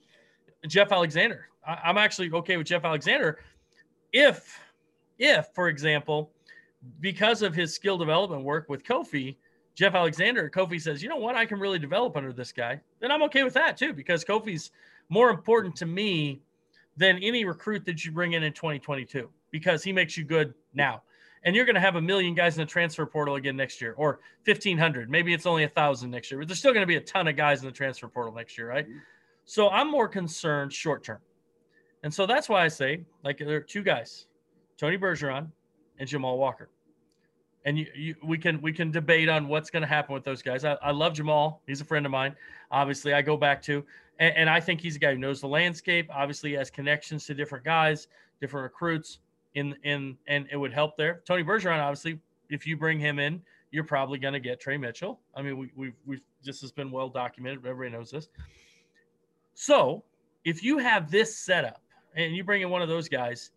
[0.66, 3.38] Jeff Alexander, I, I'm actually okay with Jeff Alexander.
[4.12, 4.58] If
[5.20, 6.32] if, for example,
[7.00, 9.36] because of his skill development work with Kofi,
[9.76, 13.12] Jeff Alexander, Kofi says, you know what, I can really develop under this guy, then
[13.12, 14.72] I'm okay with that too, because Kofi's
[15.08, 16.40] more important to me
[16.96, 21.02] than any recruit that you bring in in 2022 because he makes you good now.
[21.44, 23.94] And you're going to have a million guys in the transfer portal again next year,
[23.96, 25.08] or 1,500.
[25.08, 27.28] Maybe it's only a thousand next year, but there's still going to be a ton
[27.28, 28.86] of guys in the transfer portal next year, right?
[29.46, 31.20] So I'm more concerned short term.
[32.02, 34.26] And so that's why I say, like, there are two guys,
[34.80, 35.48] Tony Bergeron
[35.98, 36.70] and Jamal Walker.
[37.66, 40.40] And you, you, we can we can debate on what's going to happen with those
[40.40, 40.64] guys.
[40.64, 42.34] I, I love Jamal; he's a friend of mine.
[42.70, 43.84] Obviously, I go back to,
[44.18, 46.08] and, and I think he's a guy who knows the landscape.
[46.10, 48.08] Obviously, has connections to different guys,
[48.40, 49.18] different recruits.
[49.54, 51.20] In in and it would help there.
[51.26, 55.20] Tony Bergeron, obviously, if you bring him in, you're probably going to get Trey Mitchell.
[55.34, 57.66] I mean, we, we've, we've, this has been well documented.
[57.66, 58.28] Everybody knows this.
[59.54, 60.04] So
[60.44, 61.82] if you have this setup
[62.14, 63.50] and you bring in one of those guys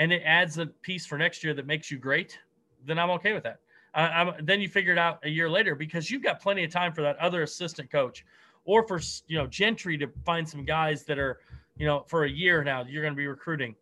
[0.00, 2.36] and it adds a piece for next year that makes you great,
[2.84, 3.60] then I'm okay with that.
[3.94, 6.92] Uh, then you figure it out a year later because you've got plenty of time
[6.92, 8.24] for that other assistant coach
[8.64, 11.38] or for, you know, Gentry to find some guys that are,
[11.76, 13.76] you know, for a year now, you're going to be recruiting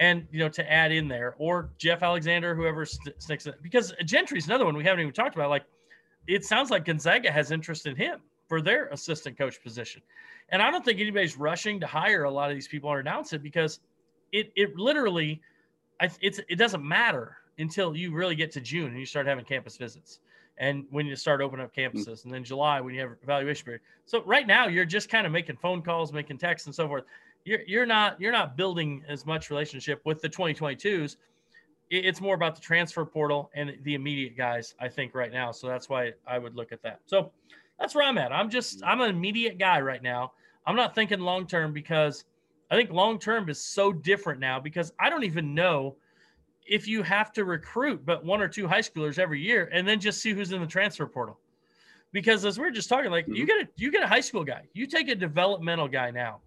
[0.00, 3.62] and you know to add in there or Jeff Alexander, whoever sticks it.
[3.62, 5.50] Because Gentry's another one we haven't even talked about.
[5.50, 5.64] Like
[6.26, 10.02] it sounds like Gonzaga has interest in him for their assistant coach position,
[10.50, 13.32] and I don't think anybody's rushing to hire a lot of these people or announce
[13.32, 13.80] it because
[14.32, 15.40] it it literally,
[16.00, 19.76] it's it doesn't matter until you really get to June and you start having campus
[19.76, 20.20] visits.
[20.58, 22.28] And when you start opening up campuses, mm-hmm.
[22.28, 23.82] and then July when you have evaluation period.
[24.06, 27.04] So right now you're just kind of making phone calls, making texts, and so forth
[27.44, 31.16] you're you're not you're not building as much relationship with the 2022s.
[31.90, 35.52] It's more about the transfer portal and the immediate guys, I think, right now.
[35.52, 37.00] So that's why I would look at that.
[37.06, 37.30] So
[37.78, 38.32] that's where I'm at.
[38.32, 40.32] I'm just I'm an immediate guy right now.
[40.66, 42.24] I'm not thinking long term because
[42.74, 45.96] I think long term is so different now because I don't even know
[46.66, 50.00] if you have to recruit but one or two high schoolers every year and then
[50.00, 51.38] just see who's in the transfer portal.
[52.12, 53.44] Because as we are just talking, like you mm-hmm.
[53.46, 56.40] get a you get a high school guy, you take a developmental guy now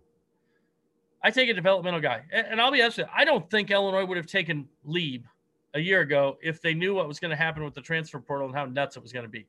[1.24, 2.24] I take a developmental guy.
[2.32, 5.26] And, I'll be honest with you, I don't think Illinois would have taken Lieb
[5.74, 8.48] a year ago if they knew what was going to happen with the transfer portal
[8.48, 9.46] and how nuts it was going to be.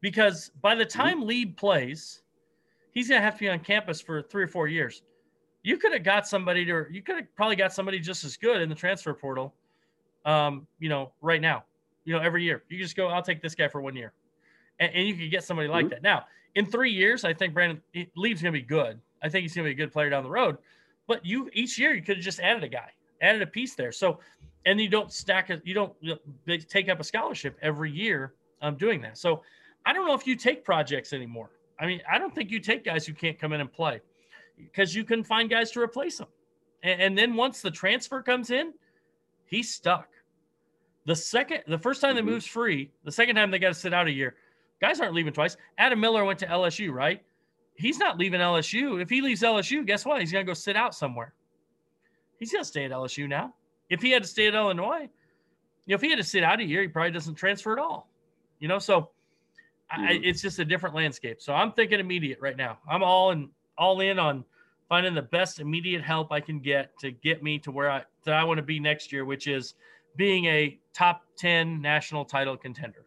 [0.00, 1.28] Because by the time mm-hmm.
[1.28, 2.22] Lieb plays,
[2.92, 5.02] he's going to have to be on campus for three or four years.
[5.62, 8.60] You could have got somebody to, you could have probably got somebody just as good
[8.60, 9.54] in the transfer portal,
[10.24, 11.64] um, you know, right now,
[12.04, 12.64] you know, every year.
[12.68, 14.12] You just go, I'll take this guy for one year.
[14.80, 15.90] And, and you could get somebody like mm-hmm.
[15.94, 16.02] that.
[16.02, 17.80] Now, in three years, I think Brandon
[18.16, 19.00] Lieb's going to be good.
[19.22, 20.58] I think he's going to be a good player down the road.
[21.06, 23.92] But you each year you could have just added a guy, added a piece there.
[23.92, 24.18] So,
[24.66, 25.92] and you don't stack it, you don't
[26.68, 29.18] take up a scholarship every year um, doing that.
[29.18, 29.42] So,
[29.84, 31.50] I don't know if you take projects anymore.
[31.80, 34.00] I mean, I don't think you take guys who can't come in and play
[34.70, 36.28] because you can find guys to replace them.
[36.82, 38.72] And, and then once the transfer comes in,
[39.46, 40.08] he's stuck.
[41.06, 42.26] The second, the first time mm-hmm.
[42.26, 44.36] moves free, the second time they got to sit out a year.
[44.80, 45.56] Guys aren't leaving twice.
[45.78, 47.22] Adam Miller went to LSU, right?
[47.74, 49.00] he's not leaving LSU.
[49.00, 50.20] If he leaves LSU, guess what?
[50.20, 51.34] He's going to go sit out somewhere.
[52.38, 53.54] He's going to stay at LSU now.
[53.88, 55.08] If he had to stay at Illinois,
[55.86, 57.78] you know, if he had to sit out a year, he probably doesn't transfer at
[57.78, 58.08] all.
[58.58, 59.10] You know, so
[59.92, 60.04] mm-hmm.
[60.04, 61.40] I, it's just a different landscape.
[61.40, 62.78] So I'm thinking immediate right now.
[62.88, 64.44] I'm all in, all in on
[64.92, 68.34] finding the best immediate help I can get to get me to where I that
[68.34, 69.72] I want to be next year, which is
[70.16, 73.06] being a top 10 national title contender.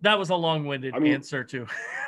[0.00, 1.66] That was a long-winded I mean, answer to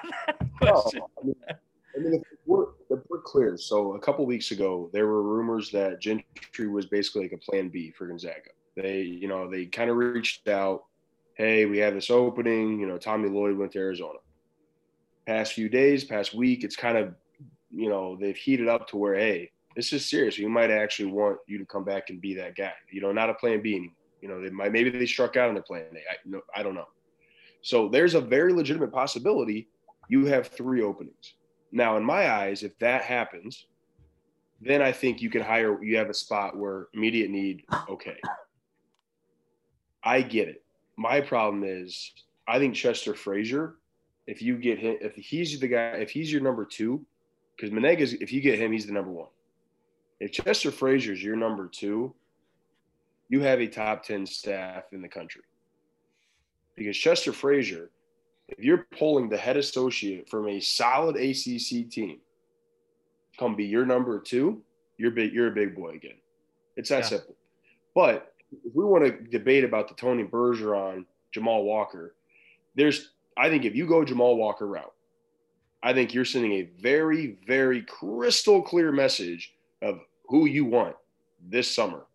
[0.58, 1.02] question.
[1.02, 4.88] No, I mean, I mean if, we're, if we're clear, so a couple weeks ago
[4.94, 8.52] there were rumors that Gentry was basically like a Plan B for Gonzaga.
[8.74, 10.84] They, you know, they kind of reached out.
[11.34, 12.80] Hey, we have this opening.
[12.80, 14.18] You know, Tommy Lloyd went to Arizona.
[15.26, 17.14] Past few days, past week, it's kind of,
[17.74, 20.38] you know, they've heated up to where, hey, this is serious.
[20.38, 22.74] We might actually want you to come back and be that guy.
[22.90, 23.90] You know, not a Plan B.
[24.20, 25.98] You know, they might maybe they struck out on the Plan A.
[25.98, 26.88] I, no, I don't know.
[27.62, 29.68] So there's a very legitimate possibility
[30.08, 31.34] you have three openings.
[31.70, 33.66] Now, in my eyes, if that happens,
[34.60, 38.18] then I think you can hire, you have a spot where immediate need, okay.
[40.04, 40.62] I get it.
[40.96, 42.12] My problem is,
[42.46, 43.76] I think Chester Frazier,
[44.26, 47.04] if you get him, if he's the guy, if he's your number two,
[47.62, 49.28] because Mennenga's, if you get him, he's the number one.
[50.18, 52.12] If Chester Frazier is your number two,
[53.28, 55.42] you have a top 10 staff in the country.
[56.74, 57.90] Because Chester Frazier–
[58.48, 62.18] if you're pulling the head associate from a solid ACC team,
[63.38, 64.60] come be your number two,
[64.98, 65.32] you're big.
[65.32, 66.16] You're a big boy again.
[66.76, 67.08] It's that yeah.
[67.08, 67.36] simple.
[67.94, 72.16] But if we want to debate about the Tony Bergeron, Jamal Walker,
[72.74, 74.92] there's I think if you go Jamal Walker route,
[75.82, 80.96] I think you're sending a very, very crystal clear message of who you want
[81.48, 82.06] this summer.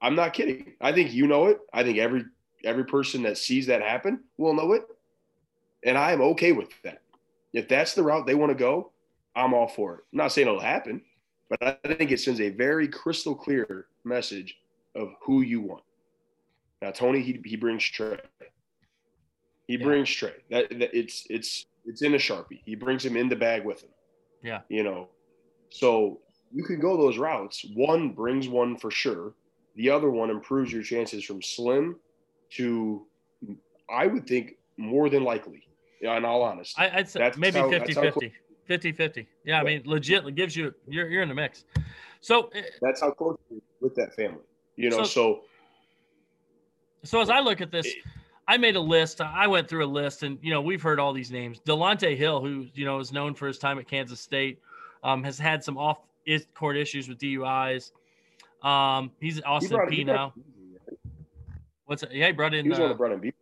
[0.00, 0.72] I'm not kidding.
[0.80, 1.58] I think you know it.
[1.72, 2.24] I think every
[2.64, 4.84] every person that sees that happen will know it.
[5.84, 7.02] And I am okay with that.
[7.52, 8.92] If that's the route they want to go,
[9.34, 10.00] I'm all for it.
[10.12, 11.02] I'm not saying it'll happen,
[11.48, 14.56] but I think it sends a very crystal clear message
[14.94, 15.82] of who you want.
[16.82, 18.18] Now, Tony, he, he brings Trey.
[19.66, 19.84] He yeah.
[19.84, 20.34] brings Trey.
[20.50, 22.60] That, that it's it's it's in a sharpie.
[22.64, 23.90] He brings him in the bag with him.
[24.42, 24.60] Yeah.
[24.68, 25.08] You know,
[25.70, 26.20] So
[26.52, 27.64] you can go those routes.
[27.74, 29.34] One brings one for sure.
[29.76, 31.96] The other one improves your chances from slim
[32.50, 33.06] to,
[33.88, 35.66] I would think, more than likely.
[36.00, 36.80] Yeah, in all honesty.
[36.80, 38.32] I, would say that's maybe how, 50 50.
[38.66, 39.20] 50 50.
[39.20, 41.64] Yeah, yeah, I mean, legit gives you, you're, you're in the mix.
[42.20, 43.36] So eh, that's how close
[43.80, 44.42] with that family,
[44.76, 44.98] you know.
[44.98, 45.40] So, so,
[47.04, 47.96] so as I look at this, it,
[48.50, 49.20] I made a list.
[49.20, 51.60] I went through a list, and you know, we've heard all these names.
[51.60, 54.58] Delonte Hill, who you know is known for his time at Kansas State,
[55.04, 55.98] um, has had some off
[56.52, 57.92] court issues with DUIs.
[58.64, 60.34] Um, he's Austin he P now.
[61.86, 62.10] What's it?
[62.10, 62.64] Yeah, he brought in.
[62.64, 63.32] He was uh, one of brought in.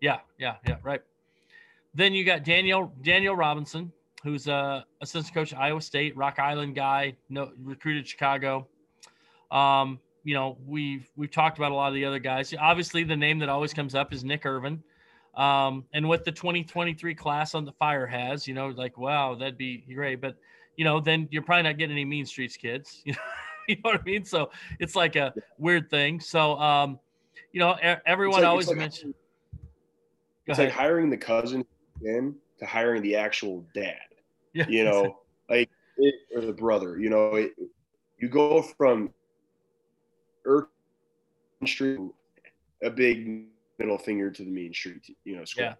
[0.00, 0.78] Yeah, yeah, yeah.
[0.82, 1.02] Right.
[1.94, 3.92] Then you got Daniel Daniyal Robinson,
[4.24, 8.66] who's a assistant coach at Iowa State, Rock Island guy, no recruited Chicago.
[9.52, 12.52] Um, you know, we've we've talked about a lot of the other guys.
[12.60, 14.82] Obviously, the name that always comes up is Nick Irvin.
[15.34, 19.56] Um, and what the 2023 class on the fire has, you know, like wow, that'd
[19.56, 20.20] be great.
[20.20, 20.36] But
[20.76, 23.02] you know, then you're probably not getting any mean streets kids.
[23.06, 23.18] You know,
[23.68, 24.24] you know what I mean?
[24.24, 26.20] So it's like a weird thing.
[26.20, 26.98] So um,
[27.52, 29.14] you know, everyone like, always like, mentions.
[30.46, 30.68] It's ahead.
[30.68, 31.64] like hiring the cousin
[32.02, 33.96] in to hiring the actual dad.
[34.52, 34.68] Yeah.
[34.68, 36.98] You know, like it, or the brother.
[36.98, 37.52] You know, it,
[38.18, 39.10] you go from
[40.48, 40.66] Earth
[41.66, 42.00] Street,
[42.82, 43.44] a big
[43.78, 45.16] middle finger to the Mean Street.
[45.24, 45.64] You know, school.
[45.64, 45.74] Yeah.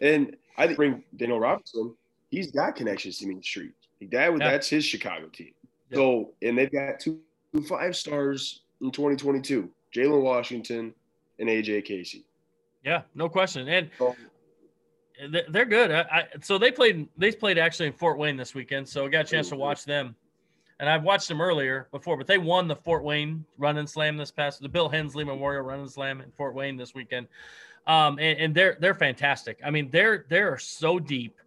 [0.00, 1.94] And I think bring Daniyal Robinson.
[2.30, 3.72] He's got connections to Mean Street.
[4.10, 4.38] That yeah.
[4.38, 5.52] that's his Chicago team.
[5.90, 5.96] Yeah.
[5.96, 7.20] So and they've got two
[7.68, 10.94] five stars in 2022: Jalen Washington
[11.38, 12.24] and AJ Casey.
[12.84, 13.68] Yeah, no question.
[13.68, 14.16] And so,
[15.50, 15.92] they're good.
[15.92, 17.08] I, I, so they played.
[17.16, 18.88] They played actually in Fort Wayne this weekend.
[18.88, 19.60] So I got a chance to mm-hmm.
[19.60, 20.16] watch them,
[20.82, 22.16] and I've watched them earlier before.
[22.16, 25.62] But they won the Fort Wayne Run and Slam this past the Bill Hensley Memorial
[25.62, 27.28] Run and Slam in Fort Wayne this weekend.
[27.86, 29.60] Um, and, and they're they're fantastic.
[29.64, 31.38] I mean, they're they're so deep.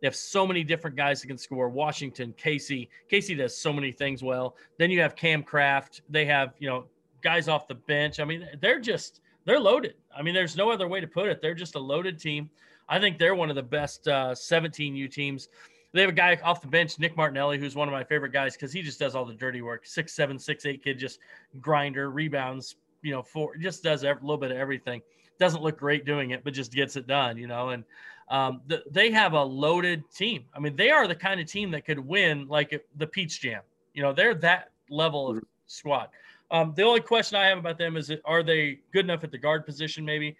[0.00, 1.68] They have so many different guys that can score.
[1.68, 4.54] Washington, Casey, Casey does so many things well.
[4.78, 6.02] Then you have Cam Craft.
[6.08, 6.84] They have you know
[7.20, 8.20] guys off the bench.
[8.20, 9.94] I mean, they're just they're loaded.
[10.16, 11.42] I mean, there's no other way to put it.
[11.42, 12.48] They're just a loaded team.
[12.88, 15.48] I think they're one of the best uh, 17U teams.
[15.94, 18.54] They have a guy off the bench, Nick Martinelli, who's one of my favorite guys
[18.54, 19.86] because he just does all the dirty work.
[19.86, 21.20] Six seven, six eight kid, just
[21.60, 25.00] grinder, rebounds, you know, four, just does a little bit of everything.
[25.38, 27.68] Doesn't look great doing it, but just gets it done, you know.
[27.68, 27.84] And
[28.28, 30.46] um, the, they have a loaded team.
[30.52, 33.62] I mean, they are the kind of team that could win like the Peach Jam.
[33.94, 36.08] You know, they're that level of squad.
[36.50, 39.38] Um, the only question I have about them is, are they good enough at the
[39.38, 40.04] guard position?
[40.04, 40.36] Maybe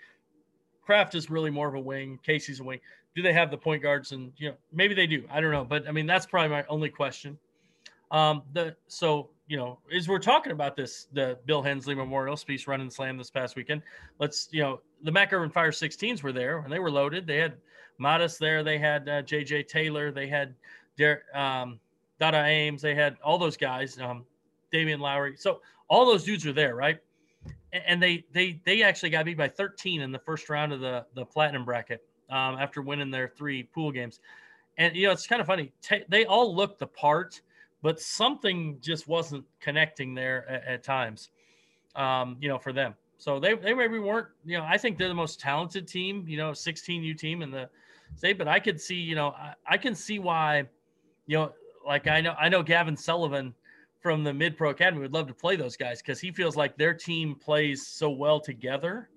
[0.83, 2.19] Craft is really more of a wing.
[2.23, 2.81] Casey's a wing.
[3.15, 4.13] Do they have the point guards?
[4.13, 5.25] And you know, maybe they do.
[5.31, 7.39] I don't know, but I mean, that's probably my only question.
[8.11, 12.67] Um, the so you know, as we're talking about this, the Bill Hensley Memorial Speech
[12.67, 13.83] Run and Slam this past weekend.
[14.19, 17.27] Let's you know, the Mac Irvin Fire 16s were there and they were loaded.
[17.27, 17.55] They had
[17.99, 18.65] Modest there.
[18.65, 19.65] They had uh, J.J.
[19.65, 20.11] Taylor.
[20.11, 20.55] They had
[20.97, 21.79] Der- um,
[22.19, 22.83] Dada Ames.
[22.83, 23.99] They had all those guys.
[24.01, 24.25] Um,
[24.73, 25.37] Damian Lowry.
[25.37, 26.99] So all those dudes are there, right?
[27.73, 31.07] And they they they actually got beat by 13 in the first round of the
[31.15, 34.21] the platinum bracket um, after winning their three pool games.
[34.79, 35.73] And you know it's kind of funny.
[35.83, 37.41] T- they all looked the part,
[37.83, 41.31] but something just wasn't connecting there at, at times.
[41.95, 42.95] Um, you know, for them.
[43.19, 44.29] So they they maybe weren't.
[44.45, 46.25] You know, I think they're the most talented team.
[46.27, 47.69] You know, 16U team in the
[48.17, 48.37] state.
[48.37, 48.97] But I could see.
[48.97, 50.65] You know, I, I can see why.
[51.27, 51.53] You know,
[51.87, 53.55] like I know I know Gavin Sullivan
[54.01, 56.77] from the mid pro academy would love to play those guys because he feels like
[56.77, 59.09] their team plays so well together.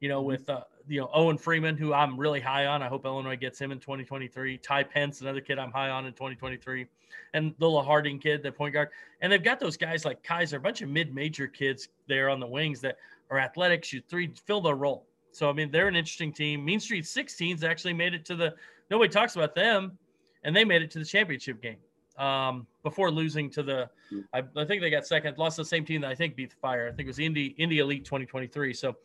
[0.00, 0.26] You know, mm-hmm.
[0.26, 2.82] with uh, you know Owen Freeman, who I'm really high on.
[2.82, 4.58] I hope Illinois gets him in 2023.
[4.58, 6.86] Ty Pence, another kid I'm high on in 2023,
[7.34, 8.88] and the little Harding kid, the point guard.
[9.20, 12.46] And they've got those guys like Kaiser, a bunch of mid-major kids there on the
[12.46, 12.96] wings that
[13.30, 15.06] are athletic, shoot three, fill their role.
[15.32, 16.64] So I mean, they're an interesting team.
[16.64, 18.54] Mean Street 16s actually made it to the.
[18.90, 19.98] Nobody talks about them,
[20.44, 21.76] and they made it to the championship game
[22.18, 23.90] um, before losing to the.
[24.10, 24.20] Hmm.
[24.32, 26.56] I, I, think they got second, lost the same team that I think beat the
[26.56, 26.88] Fire.
[26.88, 28.72] I think it was Indy Indy Elite 2023.
[28.72, 28.96] So,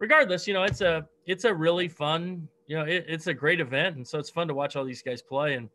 [0.00, 3.60] regardless, you know, it's a it's a really fun, you know, it, it's a great
[3.60, 5.68] event, and so it's fun to watch all these guys play and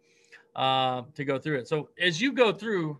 [0.55, 1.67] uh, to go through it.
[1.67, 2.97] So, as you go through,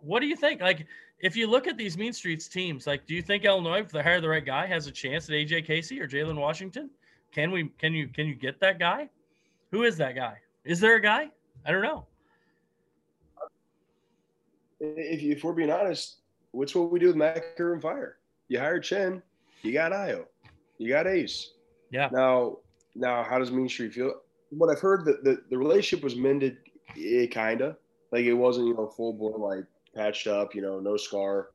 [0.00, 0.62] what do you think?
[0.62, 0.86] Like,
[1.20, 4.02] if you look at these Mean Streets teams, like, do you think Illinois, if they
[4.02, 6.88] hire the right guy, has a chance at AJ Casey or Jalen Washington?
[7.32, 7.68] Can we?
[7.78, 8.08] Can you?
[8.08, 9.10] Can you get that guy?
[9.70, 10.38] Who is that guy?
[10.64, 11.30] Is there a guy?
[11.66, 12.06] I don't know
[14.84, 16.16] if, if we're being honest,
[16.52, 18.18] what's what we do with Mac Irvin Fire?
[18.48, 19.22] You hire Chin,
[19.64, 20.26] you got Io,
[20.78, 21.52] you got Ace.
[21.90, 22.08] Yeah.
[22.12, 22.58] Now,
[22.94, 24.20] now, how does Mean Street feel?
[24.50, 26.58] What I've heard that the, the relationship was mended,
[26.94, 27.76] it kinda
[28.12, 31.50] like it wasn't you know full blown like patched up, you know, no scar,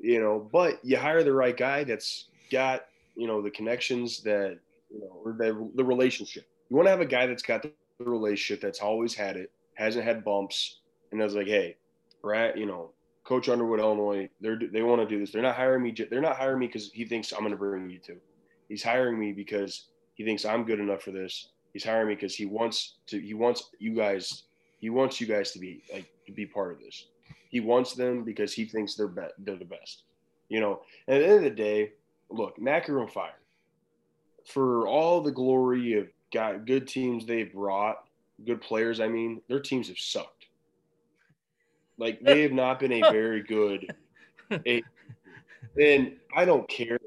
[0.00, 0.48] you know.
[0.52, 4.58] But you hire the right guy that's got you know the connections that
[4.90, 6.46] you know or the, the relationship.
[6.68, 10.04] You want to have a guy that's got the relationship that's always had it, hasn't
[10.04, 10.80] had bumps,
[11.12, 11.76] and I was like, hey,
[12.20, 12.90] Brad, you know,
[13.24, 15.30] Coach Underwood, Illinois, they're they want to do this.
[15.30, 15.94] They're not hiring me.
[16.10, 18.16] They're not hiring me because he thinks I'm going to bring you to.
[18.68, 21.50] He's hiring me because he thinks I'm good enough for this.
[21.72, 23.20] He's hiring me because he wants to.
[23.20, 24.44] He wants you guys.
[24.80, 27.06] He wants you guys to be like to be part of this.
[27.48, 30.04] He wants them because he thinks they're be- they're the best.
[30.48, 30.80] You know.
[31.06, 31.92] And at the end of the day,
[32.30, 33.38] look, Mac Irvin Fire.
[34.46, 38.04] For all the glory of got good teams they've brought,
[38.44, 38.98] good players.
[38.98, 40.41] I mean, their teams have sucked.
[41.98, 43.94] Like they have not been a very good.
[44.66, 44.82] A,
[45.80, 46.98] and I don't care.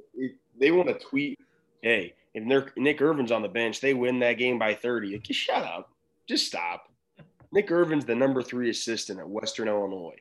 [0.60, 1.40] they want to tweet,
[1.82, 2.44] hey, if
[2.76, 5.14] Nick Irvin's on the bench, they win that game by 30.
[5.14, 5.92] Like, shut up.
[6.28, 6.92] Just stop.
[7.52, 10.18] Nick Irvin's the number three assistant at Western Illinois.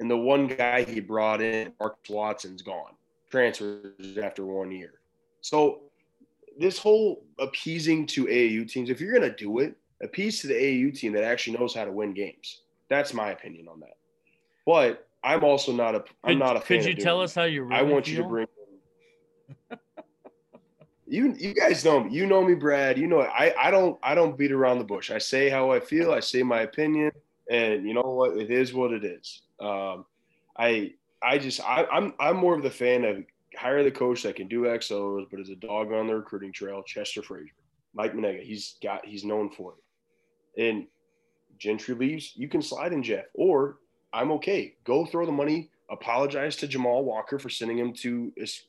[0.00, 2.92] And the one guy he brought in, Marcus Watson's gone.
[3.30, 4.94] Transfers after one year.
[5.40, 5.82] So
[6.58, 10.54] this whole appeasing to AAU teams, if you're going to do it, appease to the
[10.54, 12.60] AAU team that actually knows how to win games.
[12.88, 13.96] That's my opinion on that.
[14.66, 16.04] But I'm also not a.
[16.22, 16.60] I'm not a.
[16.60, 16.78] Fan.
[16.78, 17.64] Could you tell us how you?
[17.64, 18.16] Really I want feel?
[18.16, 18.46] you to bring.
[21.06, 22.14] you you guys know me.
[22.14, 22.98] You know me, Brad.
[22.98, 25.10] You know I I don't I don't beat around the bush.
[25.10, 26.12] I say how I feel.
[26.12, 27.12] I say my opinion,
[27.50, 28.36] and you know what?
[28.36, 29.42] It is what it is.
[29.60, 30.04] Um,
[30.58, 33.24] I I just I, I'm I'm more of the fan of
[33.56, 36.82] hire the coach that can do XOs, but is a dog on the recruiting trail.
[36.82, 37.54] Chester Frazier,
[37.94, 38.42] Mike Mennenga.
[38.42, 40.62] He's got he's known for it.
[40.62, 40.86] And
[41.58, 43.78] Gentry leaves, you can slide in Jeff, or
[44.14, 44.76] I'm okay.
[44.84, 45.70] Go throw the money.
[45.90, 48.62] Apologize to Jamal Walker for sending him to his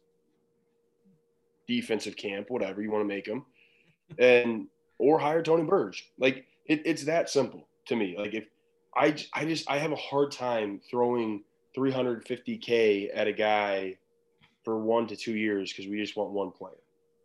[1.68, 3.46] defensive camp, whatever you want to make him,
[4.18, 6.12] and or hire Tony Burge.
[6.20, 8.16] Like it, it's that simple to me.
[8.18, 8.46] Like if
[8.96, 11.44] I, I just I have a hard time throwing
[11.78, 13.98] 350k at a guy
[14.64, 16.74] for one to two years because we just want one player.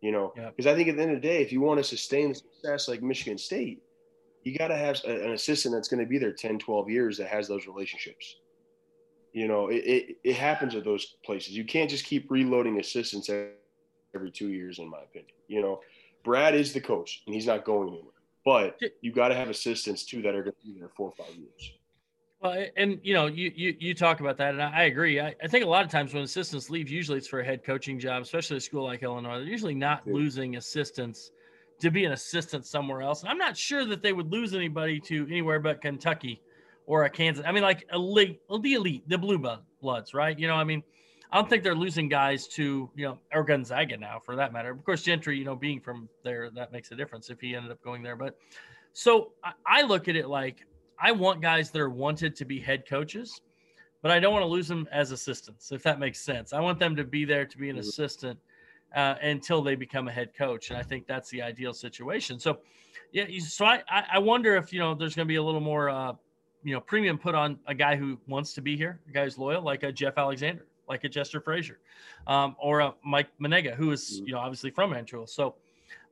[0.01, 0.65] You know, because.
[0.65, 3.03] I think at the end of the day, if you want to sustain success like
[3.03, 3.83] Michigan State,
[4.43, 7.17] you got to have a, an assistant that's going to be there 10, 12 years
[7.17, 8.37] that has those relationships.
[9.33, 11.55] You know, it, it, it happens at those places.
[11.55, 13.29] You can't just keep reloading assistants
[14.13, 15.31] every two years, in my opinion.
[15.47, 15.81] You know,
[16.23, 18.11] Brad is the coach and he's not going anywhere.
[18.43, 21.25] But you got to have assistants too that are going to be there four or
[21.25, 21.73] five years.
[22.41, 25.19] Well, and you know, you you, you talk about that, and I, agree.
[25.19, 27.63] I, I, think a lot of times when assistants leave, usually it's for a head
[27.63, 29.37] coaching job, especially a school like Illinois.
[29.37, 30.13] They're usually not yeah.
[30.13, 31.29] losing assistants
[31.81, 33.21] to be an assistant somewhere else.
[33.21, 36.41] And I'm not sure that they would lose anybody to anywhere but Kentucky
[36.85, 37.43] or a Kansas.
[37.45, 39.43] I mean, like elite, the elite, the blue
[39.81, 40.37] bloods, right?
[40.37, 40.83] You know, I mean,
[41.31, 44.71] I don't think they're losing guys to you know or Gonzaga now, for that matter.
[44.71, 47.71] Of course, Gentry, you know, being from there, that makes a difference if he ended
[47.71, 48.15] up going there.
[48.15, 48.35] But
[48.93, 50.65] so I, I look at it like
[50.99, 53.41] I want guys that are wanted to be head coaches,
[54.01, 56.51] but I don't want to lose them as assistants, if that makes sense.
[56.53, 57.87] I want them to be there to be an mm-hmm.
[57.87, 58.37] assistant
[58.95, 62.39] uh, until they become a head coach, and I think that's the ideal situation.
[62.39, 62.59] So,
[63.11, 65.89] yeah, so I I wonder if you know there's going to be a little more
[65.89, 66.13] uh,
[66.63, 69.37] you know premium put on a guy who wants to be here, a guy who's
[69.37, 71.79] loyal, like a Jeff Alexander, like a Chester Frazier,
[72.27, 74.27] um, or a Mike Mennenga, who is mm-hmm.
[74.27, 75.27] you know obviously from Mantua.
[75.27, 75.55] So.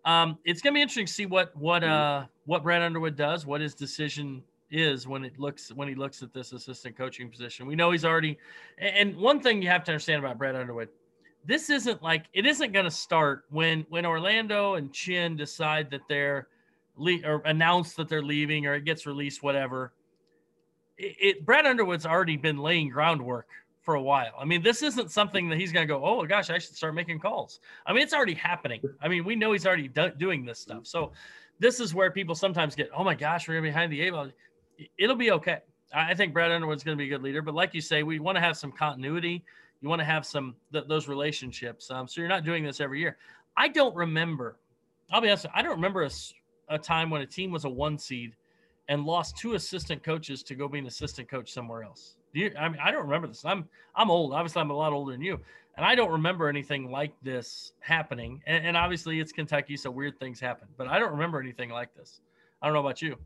[0.05, 1.91] Um, it's going to be interesting to see what what mm-hmm.
[1.91, 6.21] uh, what Brad Underwood does, what his decision is when it looks when he looks
[6.21, 7.65] at this assistant coaching position.
[7.65, 8.37] We know he's already
[8.77, 10.89] and one thing you have to understand about Brad Underwood,
[11.45, 16.01] this isn't like it isn't going to start when when Orlando and Chin decide that
[16.07, 16.47] they're
[16.95, 19.93] le- or announce that they're leaving or it gets released whatever.
[20.97, 23.47] It, it Brad Underwood's already been laying groundwork
[23.81, 24.33] for a while.
[24.39, 26.93] I mean, this isn't something that he's going to go, "Oh gosh, I should start
[26.93, 28.81] making calls." I mean, it's already happening.
[29.01, 30.85] I mean, we know he's already do- doing this stuff.
[30.85, 31.13] So
[31.59, 34.01] this is where people sometimes get, "Oh my gosh, we're going to be behind the
[34.01, 34.29] eight ball."
[34.97, 35.59] it'll be okay.
[35.93, 38.19] I think Brad Underwood's going to be a good leader, but like you say, we
[38.19, 39.43] want to have some continuity.
[39.81, 41.89] You want to have some th- those relationships.
[41.89, 43.17] Um, so you're not doing this every year.
[43.55, 44.57] I don't remember.
[45.11, 45.45] I'll be honest.
[45.53, 46.09] I don't remember a,
[46.69, 48.35] a time when a team was a one seed
[48.87, 52.15] and lost two assistant coaches to go be an assistant coach somewhere else.
[52.33, 52.51] Do you?
[52.59, 53.43] I mean, I don't remember this.
[53.45, 54.33] I'm I'm old.
[54.33, 55.39] Obviously, I'm a lot older than you,
[55.77, 58.41] and I don't remember anything like this happening.
[58.45, 60.67] And, and obviously, it's Kentucky, so weird things happen.
[60.77, 62.21] But I don't remember anything like this.
[62.61, 63.17] I don't know about you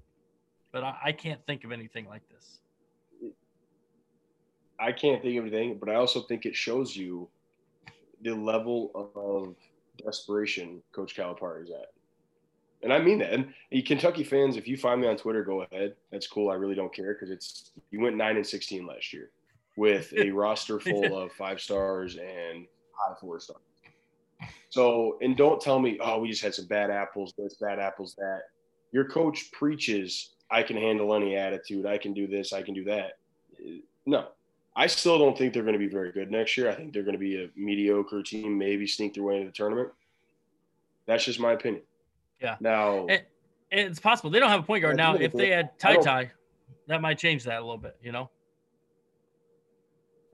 [0.73, 2.59] but I, I can't think of anything like this.
[4.83, 7.29] I can't think of anything, but I also think it shows you
[8.21, 9.55] the level of
[10.03, 11.91] desperation Coach Calipari is at.
[12.81, 13.31] And I mean that.
[13.31, 13.53] And
[13.85, 15.95] Kentucky fans, if you find me on Twitter, go ahead.
[16.11, 16.49] That's cool.
[16.49, 19.31] I really don't care because it's you went nine and sixteen last year
[19.77, 23.61] with a roster full of five stars and high four stars.
[24.69, 28.15] So, and don't tell me, oh, we just had some bad apples, this bad apples,
[28.17, 28.41] that.
[28.91, 31.85] Your coach preaches I can handle any attitude.
[31.85, 32.53] I can do this.
[32.53, 33.17] I can do that.
[34.05, 34.27] No,
[34.75, 36.69] I still don't think they're going to be very good next year.
[36.69, 39.53] I think they're going to be a mediocre team, maybe sneak their way into the
[39.53, 39.89] tournament.
[41.05, 41.83] That's just my opinion.
[42.41, 42.55] Yeah.
[42.59, 43.29] Now, it,
[43.71, 45.15] it's possible they don't have a point guard now.
[45.15, 46.31] If they had Ty Ty,
[46.87, 48.29] that might change that a little bit, you know.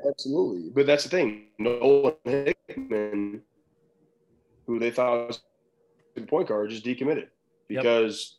[0.07, 1.47] Absolutely, but that's the thing.
[1.57, 3.41] Nolan Hickman,
[4.65, 5.41] who they thought was
[6.15, 7.27] the point guard, just decommitted
[7.67, 8.37] because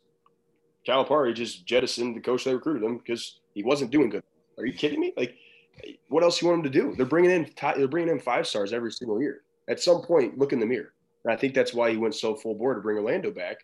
[0.85, 0.97] yep.
[1.07, 4.23] Calipari just jettisoned the coach that recruited him because he wasn't doing good.
[4.57, 5.13] Are you kidding me?
[5.15, 5.35] Like,
[6.09, 6.95] what else you want them to do?
[6.95, 9.41] They're bringing in they're bringing in five stars every single year.
[9.69, 10.93] At some point, look in the mirror.
[11.23, 13.57] And I think that's why he went so full board to bring Orlando back,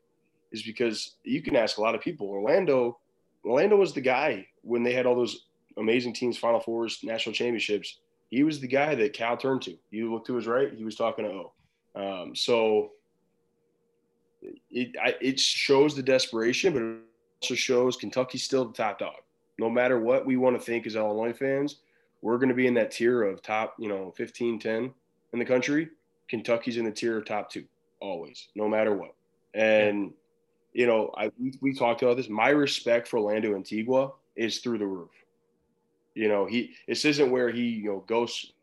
[0.52, 2.28] is because you can ask a lot of people.
[2.28, 3.00] Orlando,
[3.44, 5.48] Orlando was the guy when they had all those
[5.78, 8.00] amazing teams, Final Fours, national championships,
[8.30, 9.78] he was the guy that Cal turned to.
[9.90, 11.54] You look to his right, he was talking to O.
[11.96, 12.92] Um, so
[14.70, 16.98] it I, it shows the desperation, but it
[17.42, 19.16] also shows Kentucky's still the top dog.
[19.60, 21.78] No matter what we want to think as Illinois fans,
[22.22, 24.94] we're going to be in that tier of top, you know, 15, 10
[25.34, 25.90] in the country.
[26.28, 27.64] Kentucky's in the tier of top two
[28.00, 29.14] always, no matter what.
[29.54, 30.14] And,
[30.74, 32.30] you know, I we, talked about this.
[32.30, 35.10] My respect for Orlando Antigua is through the roof.
[36.14, 38.54] You know, he this isn't where he you know goes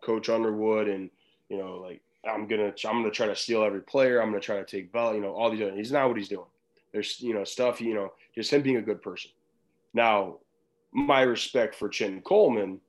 [0.00, 1.10] Coach Underwood and
[1.48, 4.20] you know like I'm gonna I'm gonna try to steal every player.
[4.20, 5.14] I'm gonna try to take ball.
[5.14, 5.62] You know, all these.
[5.62, 6.46] Other, he's not what he's doing.
[6.92, 7.80] There's you know stuff.
[7.80, 9.30] You know, just him being a good person.
[9.94, 10.38] Now,
[10.92, 12.80] my respect for Chin Coleman,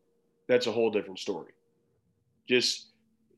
[0.50, 1.54] that's a whole different story.
[2.50, 2.88] Just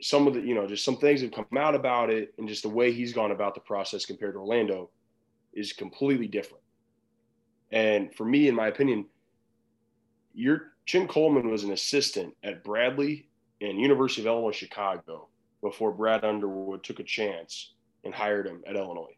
[0.01, 2.63] some of the you know just some things have come out about it, and just
[2.63, 4.89] the way he's gone about the process compared to Orlando
[5.53, 6.63] is completely different.
[7.71, 9.05] And for me, in my opinion,
[10.33, 15.27] your Chin Coleman was an assistant at Bradley and University of Illinois Chicago
[15.61, 19.15] before Brad Underwood took a chance and hired him at Illinois.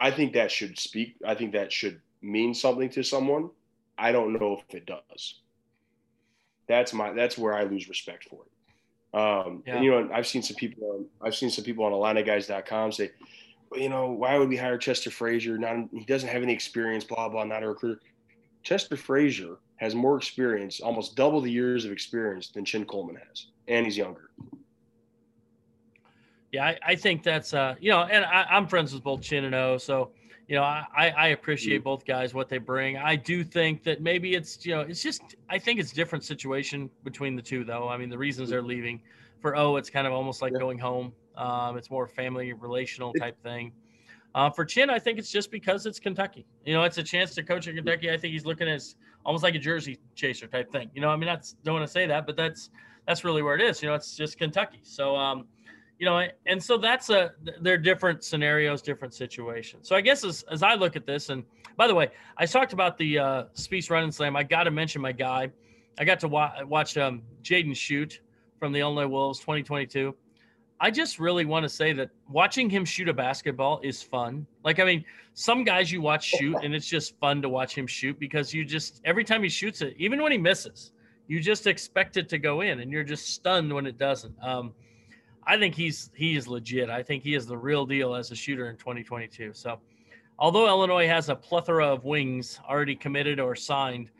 [0.00, 1.16] I think that should speak.
[1.26, 3.50] I think that should mean something to someone.
[3.96, 5.40] I don't know if it does.
[6.66, 7.12] That's my.
[7.12, 8.50] That's where I lose respect for it.
[9.18, 9.76] Um, yeah.
[9.76, 10.88] and, you know, I've seen some people.
[10.90, 13.12] On, I've seen some people on IlliniGuys.com say,
[13.70, 15.58] well, you know, why would we hire Chester Frazier?
[15.58, 17.04] Not he doesn't have any experience.
[17.04, 17.44] Blah blah.
[17.44, 18.00] Not a recruiter.
[18.62, 23.48] Chester Frazier has more experience, almost double the years of experience than Chin Coleman has,
[23.68, 24.30] and he's younger.
[26.52, 29.44] Yeah, I, I think that's uh, you know, and I, am friends with both Chin
[29.44, 30.10] and O, so
[30.48, 30.86] you know, I,
[31.16, 31.84] I appreciate mm-hmm.
[31.84, 32.96] both guys what they bring.
[32.98, 36.90] I do think that maybe it's you know, it's just I think it's different situation
[37.02, 37.88] between the two though.
[37.88, 39.00] I mean, the reasons they're leaving
[39.40, 40.58] for O, it's kind of almost like yeah.
[40.58, 41.12] going home.
[41.36, 43.72] Um, it's more family relational type thing.
[44.34, 46.44] Uh, for Chin, I think it's just because it's Kentucky.
[46.64, 48.10] You know, it's a chance to coach at Kentucky.
[48.10, 48.82] I think he's looking at
[49.24, 50.90] almost like a jersey chaser type thing.
[50.94, 52.70] You know, I mean, that's don't want to say that, but that's
[53.06, 53.82] that's really where it is.
[53.82, 54.80] You know, it's just Kentucky.
[54.82, 55.46] So, um,
[55.98, 59.88] you know, and so that's a they're different scenarios, different situations.
[59.88, 61.44] So I guess as as I look at this, and
[61.76, 64.36] by the way, I talked about the uh, Spiece Run N Slam.
[64.36, 65.50] I got to mention my guy.
[65.98, 68.20] I got to wa- watch um, Jaden shoot
[68.58, 70.14] from the Illinois Wolves 2022.
[70.80, 74.46] I just really want to say that watching him shoot a basketball is fun.
[74.64, 77.86] Like, I mean, some guys you watch shoot and it's just fun to watch him
[77.86, 80.92] shoot because you just, every time he shoots it, even when he misses,
[81.28, 84.34] you just expect it to go in and you're just stunned when it doesn't.
[84.42, 84.74] Um,
[85.46, 86.90] I think he's, he is legit.
[86.90, 89.52] I think he is the real deal as a shooter in 2022.
[89.54, 89.78] So,
[90.38, 94.10] although Illinois has a plethora of wings already committed or signed,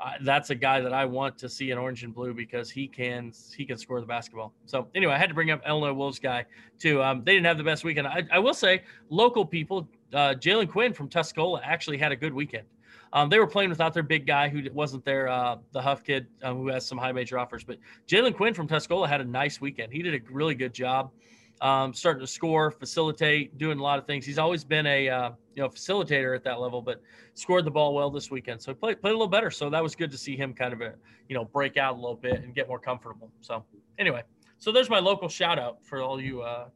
[0.00, 2.86] uh, that's a guy that I want to see in orange and blue because he
[2.86, 4.52] can he can score the basketball.
[4.66, 6.44] So anyway, I had to bring up Illinois Wolves guy
[6.78, 7.02] too.
[7.02, 8.08] Um, they didn't have the best weekend.
[8.08, 12.34] I, I will say local people, uh, Jalen Quinn from Tuscola actually had a good
[12.34, 12.66] weekend.
[13.14, 16.26] Um, they were playing without their big guy who wasn't there, uh, the Huff kid
[16.42, 17.62] um, who has some high major offers.
[17.62, 19.92] But Jalen Quinn from Tuscola had a nice weekend.
[19.92, 21.12] He did a really good job
[21.60, 24.26] um, starting to score, facilitate, doing a lot of things.
[24.26, 27.00] He's always been a uh, you know facilitator at that level, but
[27.34, 28.60] scored the ball well this weekend.
[28.60, 29.50] So he played played a little better.
[29.50, 30.92] So that was good to see him kind of a, uh,
[31.28, 33.30] you know break out a little bit and get more comfortable.
[33.40, 33.64] So
[33.98, 34.22] anyway,
[34.58, 36.66] so there's my local shout out for all you uh,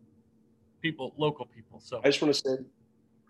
[0.81, 1.81] people, local people.
[1.81, 2.57] So I just want to say,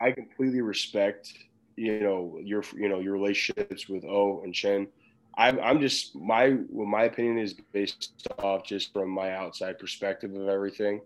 [0.01, 1.33] I completely respect
[1.79, 4.89] you know your you know your relationships with O and Chin.
[5.37, 10.35] I'm, I'm just my well, my opinion is based off just from my outside perspective
[10.35, 11.01] of everything.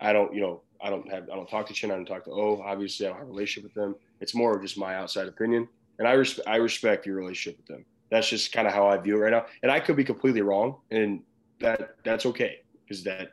[0.00, 1.90] I don't, you know, I don't have, I don't talk to Chin.
[1.90, 2.60] I don't talk to O.
[2.62, 3.94] Obviously, I don't have a relationship with them.
[4.20, 5.68] It's more of just my outside opinion,
[5.98, 7.84] and I respect, I respect your relationship with them.
[8.10, 9.46] That's just kind of how I view it right now.
[9.62, 11.22] And I could be completely wrong, and
[11.60, 13.30] that that's okay because that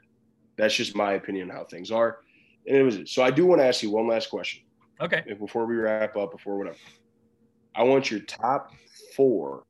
[0.55, 2.19] that's just my opinion on how things are.
[2.67, 3.23] And it was so.
[3.23, 4.62] I do want to ask you one last question.
[5.01, 5.23] Okay.
[5.39, 6.77] Before we wrap up, before whatever,
[7.75, 8.71] I want your top
[9.15, 9.63] four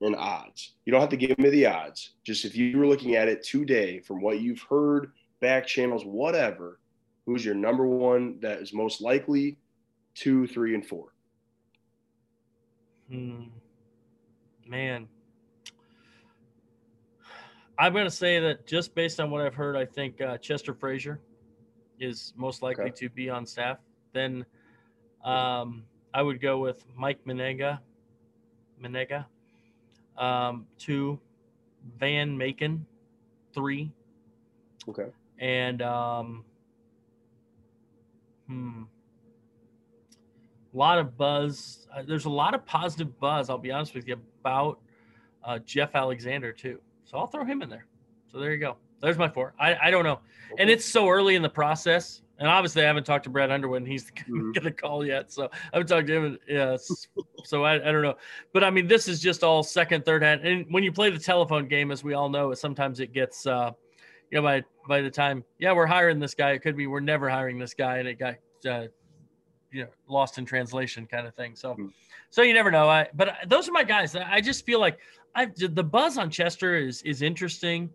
[0.00, 0.74] in odds.
[0.84, 2.14] You don't have to give me the odds.
[2.24, 6.78] Just if you were looking at it today, from what you've heard back channels, whatever,
[7.26, 9.58] who's your number one that is most likely,
[10.14, 11.12] two, three, and four?
[13.10, 13.44] Hmm.
[14.66, 15.08] Man.
[17.78, 20.74] I'm going to say that just based on what I've heard, I think uh, Chester
[20.74, 21.20] Frazier
[21.98, 22.92] is most likely okay.
[22.96, 23.78] to be on staff.
[24.12, 24.44] Then
[25.24, 27.80] um, I would go with Mike Mennenga
[28.82, 29.26] Mennenga.
[30.16, 31.18] Um, two,
[31.98, 32.86] Van Macon.
[33.52, 33.90] Three.
[34.88, 35.06] Okay.
[35.38, 36.44] And um,
[38.46, 38.82] hmm,
[40.72, 41.88] a lot of buzz.
[41.94, 43.50] Uh, there's a lot of positive buzz.
[43.50, 44.78] I'll be honest with you about
[45.44, 46.78] uh, Jeff Alexander too.
[47.04, 47.86] So I'll throw him in there.
[48.30, 48.76] So there you go.
[49.00, 49.54] There's my four.
[49.58, 50.20] I, I don't know.
[50.58, 52.22] And it's so early in the process.
[52.40, 54.52] And obviously, I haven't talked to Brad Underwood, and he's mm-hmm.
[54.52, 55.30] going to call yet.
[55.30, 56.38] So I haven't talked to him.
[56.48, 56.78] Yeah.
[57.44, 58.16] so I, I don't know.
[58.54, 60.46] But I mean, this is just all second, third hand.
[60.46, 63.72] And when you play the telephone game, as we all know, sometimes it gets, uh,
[64.30, 67.00] you know, by by the time, yeah, we're hiring this guy, it could be we're
[67.00, 68.36] never hiring this guy, and it got,
[68.66, 68.86] uh,
[69.70, 71.54] you know, lost in translation kind of thing.
[71.54, 71.88] So, mm-hmm.
[72.30, 72.88] so you never know.
[72.88, 74.16] I but those are my guys.
[74.16, 74.98] I just feel like
[75.34, 77.90] I the buzz on Chester is is interesting.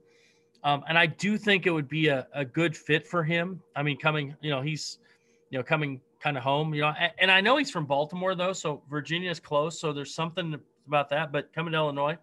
[0.66, 3.62] Um, and I do think it would be a, a good fit for him.
[3.76, 4.98] I mean, coming, you know, he's,
[5.52, 8.34] you know, coming kind of home, you know, and, and I know he's from Baltimore
[8.34, 11.32] though, so Virginia is close, so there's something about that.
[11.32, 12.18] But coming to Illinois,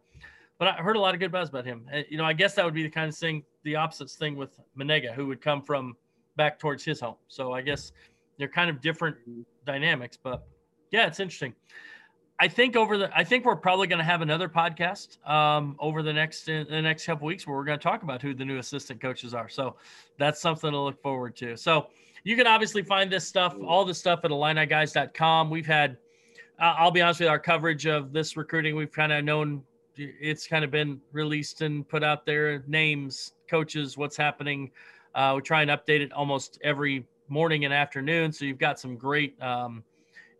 [0.58, 1.86] but I heard a lot of good buzz about him.
[1.92, 4.34] And, you know, I guess that would be the kind of thing, the opposite thing
[4.36, 5.96] with Mennenga, who would come from
[6.36, 7.16] back towards his home.
[7.28, 7.92] So I guess
[8.38, 9.16] they're kind of different
[9.64, 10.44] dynamics, but
[10.90, 11.54] yeah, it's interesting.
[12.42, 16.02] I think over the I think we're probably going to have another podcast um, over
[16.02, 18.44] the next in the next couple weeks where we're going to talk about who the
[18.44, 19.48] new assistant coaches are.
[19.48, 19.76] So
[20.18, 21.56] that's something to look forward to.
[21.56, 21.86] So
[22.24, 25.50] you can obviously find this stuff, all the stuff at IlliniGuys.com.
[25.50, 25.98] We've had,
[26.60, 29.62] uh, I'll be honest with you, our coverage of this recruiting, we've kind of known
[29.94, 34.72] it's kind of been released and put out there, names, coaches, what's happening.
[35.14, 38.32] Uh, we try and update it almost every morning and afternoon.
[38.32, 39.40] So you've got some great.
[39.40, 39.84] Um,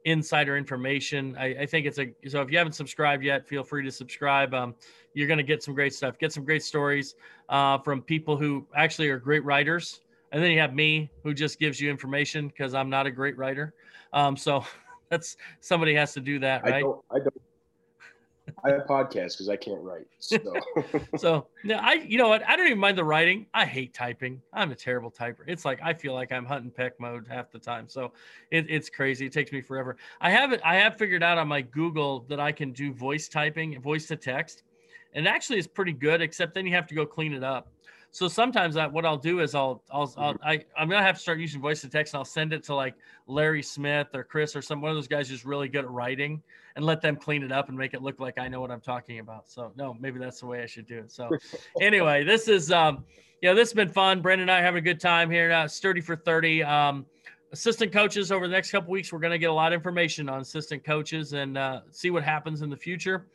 [0.05, 1.37] insider information.
[1.39, 4.55] I, I, think it's a so if you haven't subscribed yet, feel free to subscribe.
[4.55, 4.75] Um,
[5.15, 7.15] you're going to get some great stuff, get some great stories
[7.49, 10.01] uh, from people who actually are great writers.
[10.33, 13.37] And then you have me who just gives you information because I'm not a great
[13.37, 13.75] writer.
[14.13, 14.65] Um, so
[15.11, 16.75] that's somebody has to do that, right?
[16.75, 17.43] I don't, I don't
[18.65, 20.07] I have podcasts because I can't write.
[20.19, 20.39] So.
[21.17, 22.47] so I you know what?
[22.49, 23.47] I don't even mind the writing.
[23.55, 24.41] I hate typing.
[24.53, 25.41] I'm a terrible typer.
[25.47, 27.89] It's like I feel like I'm hunting peck mode half the time.
[27.89, 28.13] So
[28.51, 29.27] it, it's crazy.
[29.27, 29.97] It takes me forever.
[30.21, 30.61] I have it.
[30.65, 34.17] I have figured out on my Google that I can do voice typing, voice to
[34.17, 34.65] text,
[35.15, 36.21] and actually it's pretty good.
[36.21, 37.69] Except then you have to go clean it up.
[38.13, 41.21] So sometimes I, what I'll do is I'll, I'll, I'll I, I'm gonna have to
[41.21, 42.95] start using voice to text and I'll send it to like
[43.27, 46.43] Larry Smith or Chris or some one of those guys who's really good at writing
[46.77, 48.83] and let them clean it up and make it look like I know what I'm
[48.83, 49.49] talking about.
[49.49, 51.11] So no, maybe that's the way I should do it.
[51.11, 51.31] So
[51.81, 53.05] anyway, this is um,
[53.41, 54.21] you know, this has been fun.
[54.21, 55.49] Brandon and I having a good time here.
[55.49, 56.63] Now, sturdy for 30.
[56.63, 57.07] Um,
[57.53, 60.41] assistant coaches over the next couple weeks, we're to get a lot of information on
[60.41, 63.27] assistant coaches and uh, see what happens in the future.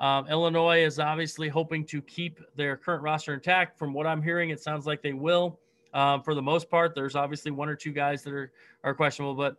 [0.00, 3.78] Um, Illinois is obviously hoping to keep their current roster intact.
[3.78, 5.58] From what I'm hearing, it sounds like they will.
[5.92, 8.50] Um, for the most part, there's obviously one or two guys that are
[8.82, 9.56] are questionable, but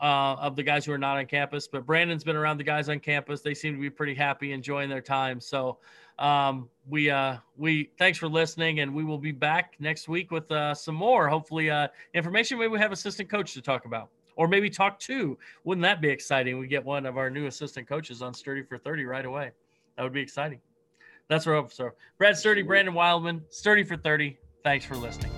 [0.00, 1.68] uh, of the guys who are not on campus.
[1.68, 4.88] But Brandon's been around the guys on campus; they seem to be pretty happy, enjoying
[4.88, 5.40] their time.
[5.40, 5.78] So
[6.18, 10.50] um, we uh, we thanks for listening, and we will be back next week with
[10.50, 12.58] uh, some more, hopefully, uh, information.
[12.58, 15.38] Maybe we have assistant coach to talk about or maybe talk to.
[15.62, 16.58] Wouldn't that be exciting?
[16.58, 19.52] We get one of our new assistant coaches on Sturdy for 30 right away.
[19.96, 20.60] That would be exciting.
[21.28, 21.90] That's I'm so.
[22.18, 24.38] Brad Sturdy, Brandon Wildman, Sturdy for 30.
[24.62, 25.30] Thanks for listening.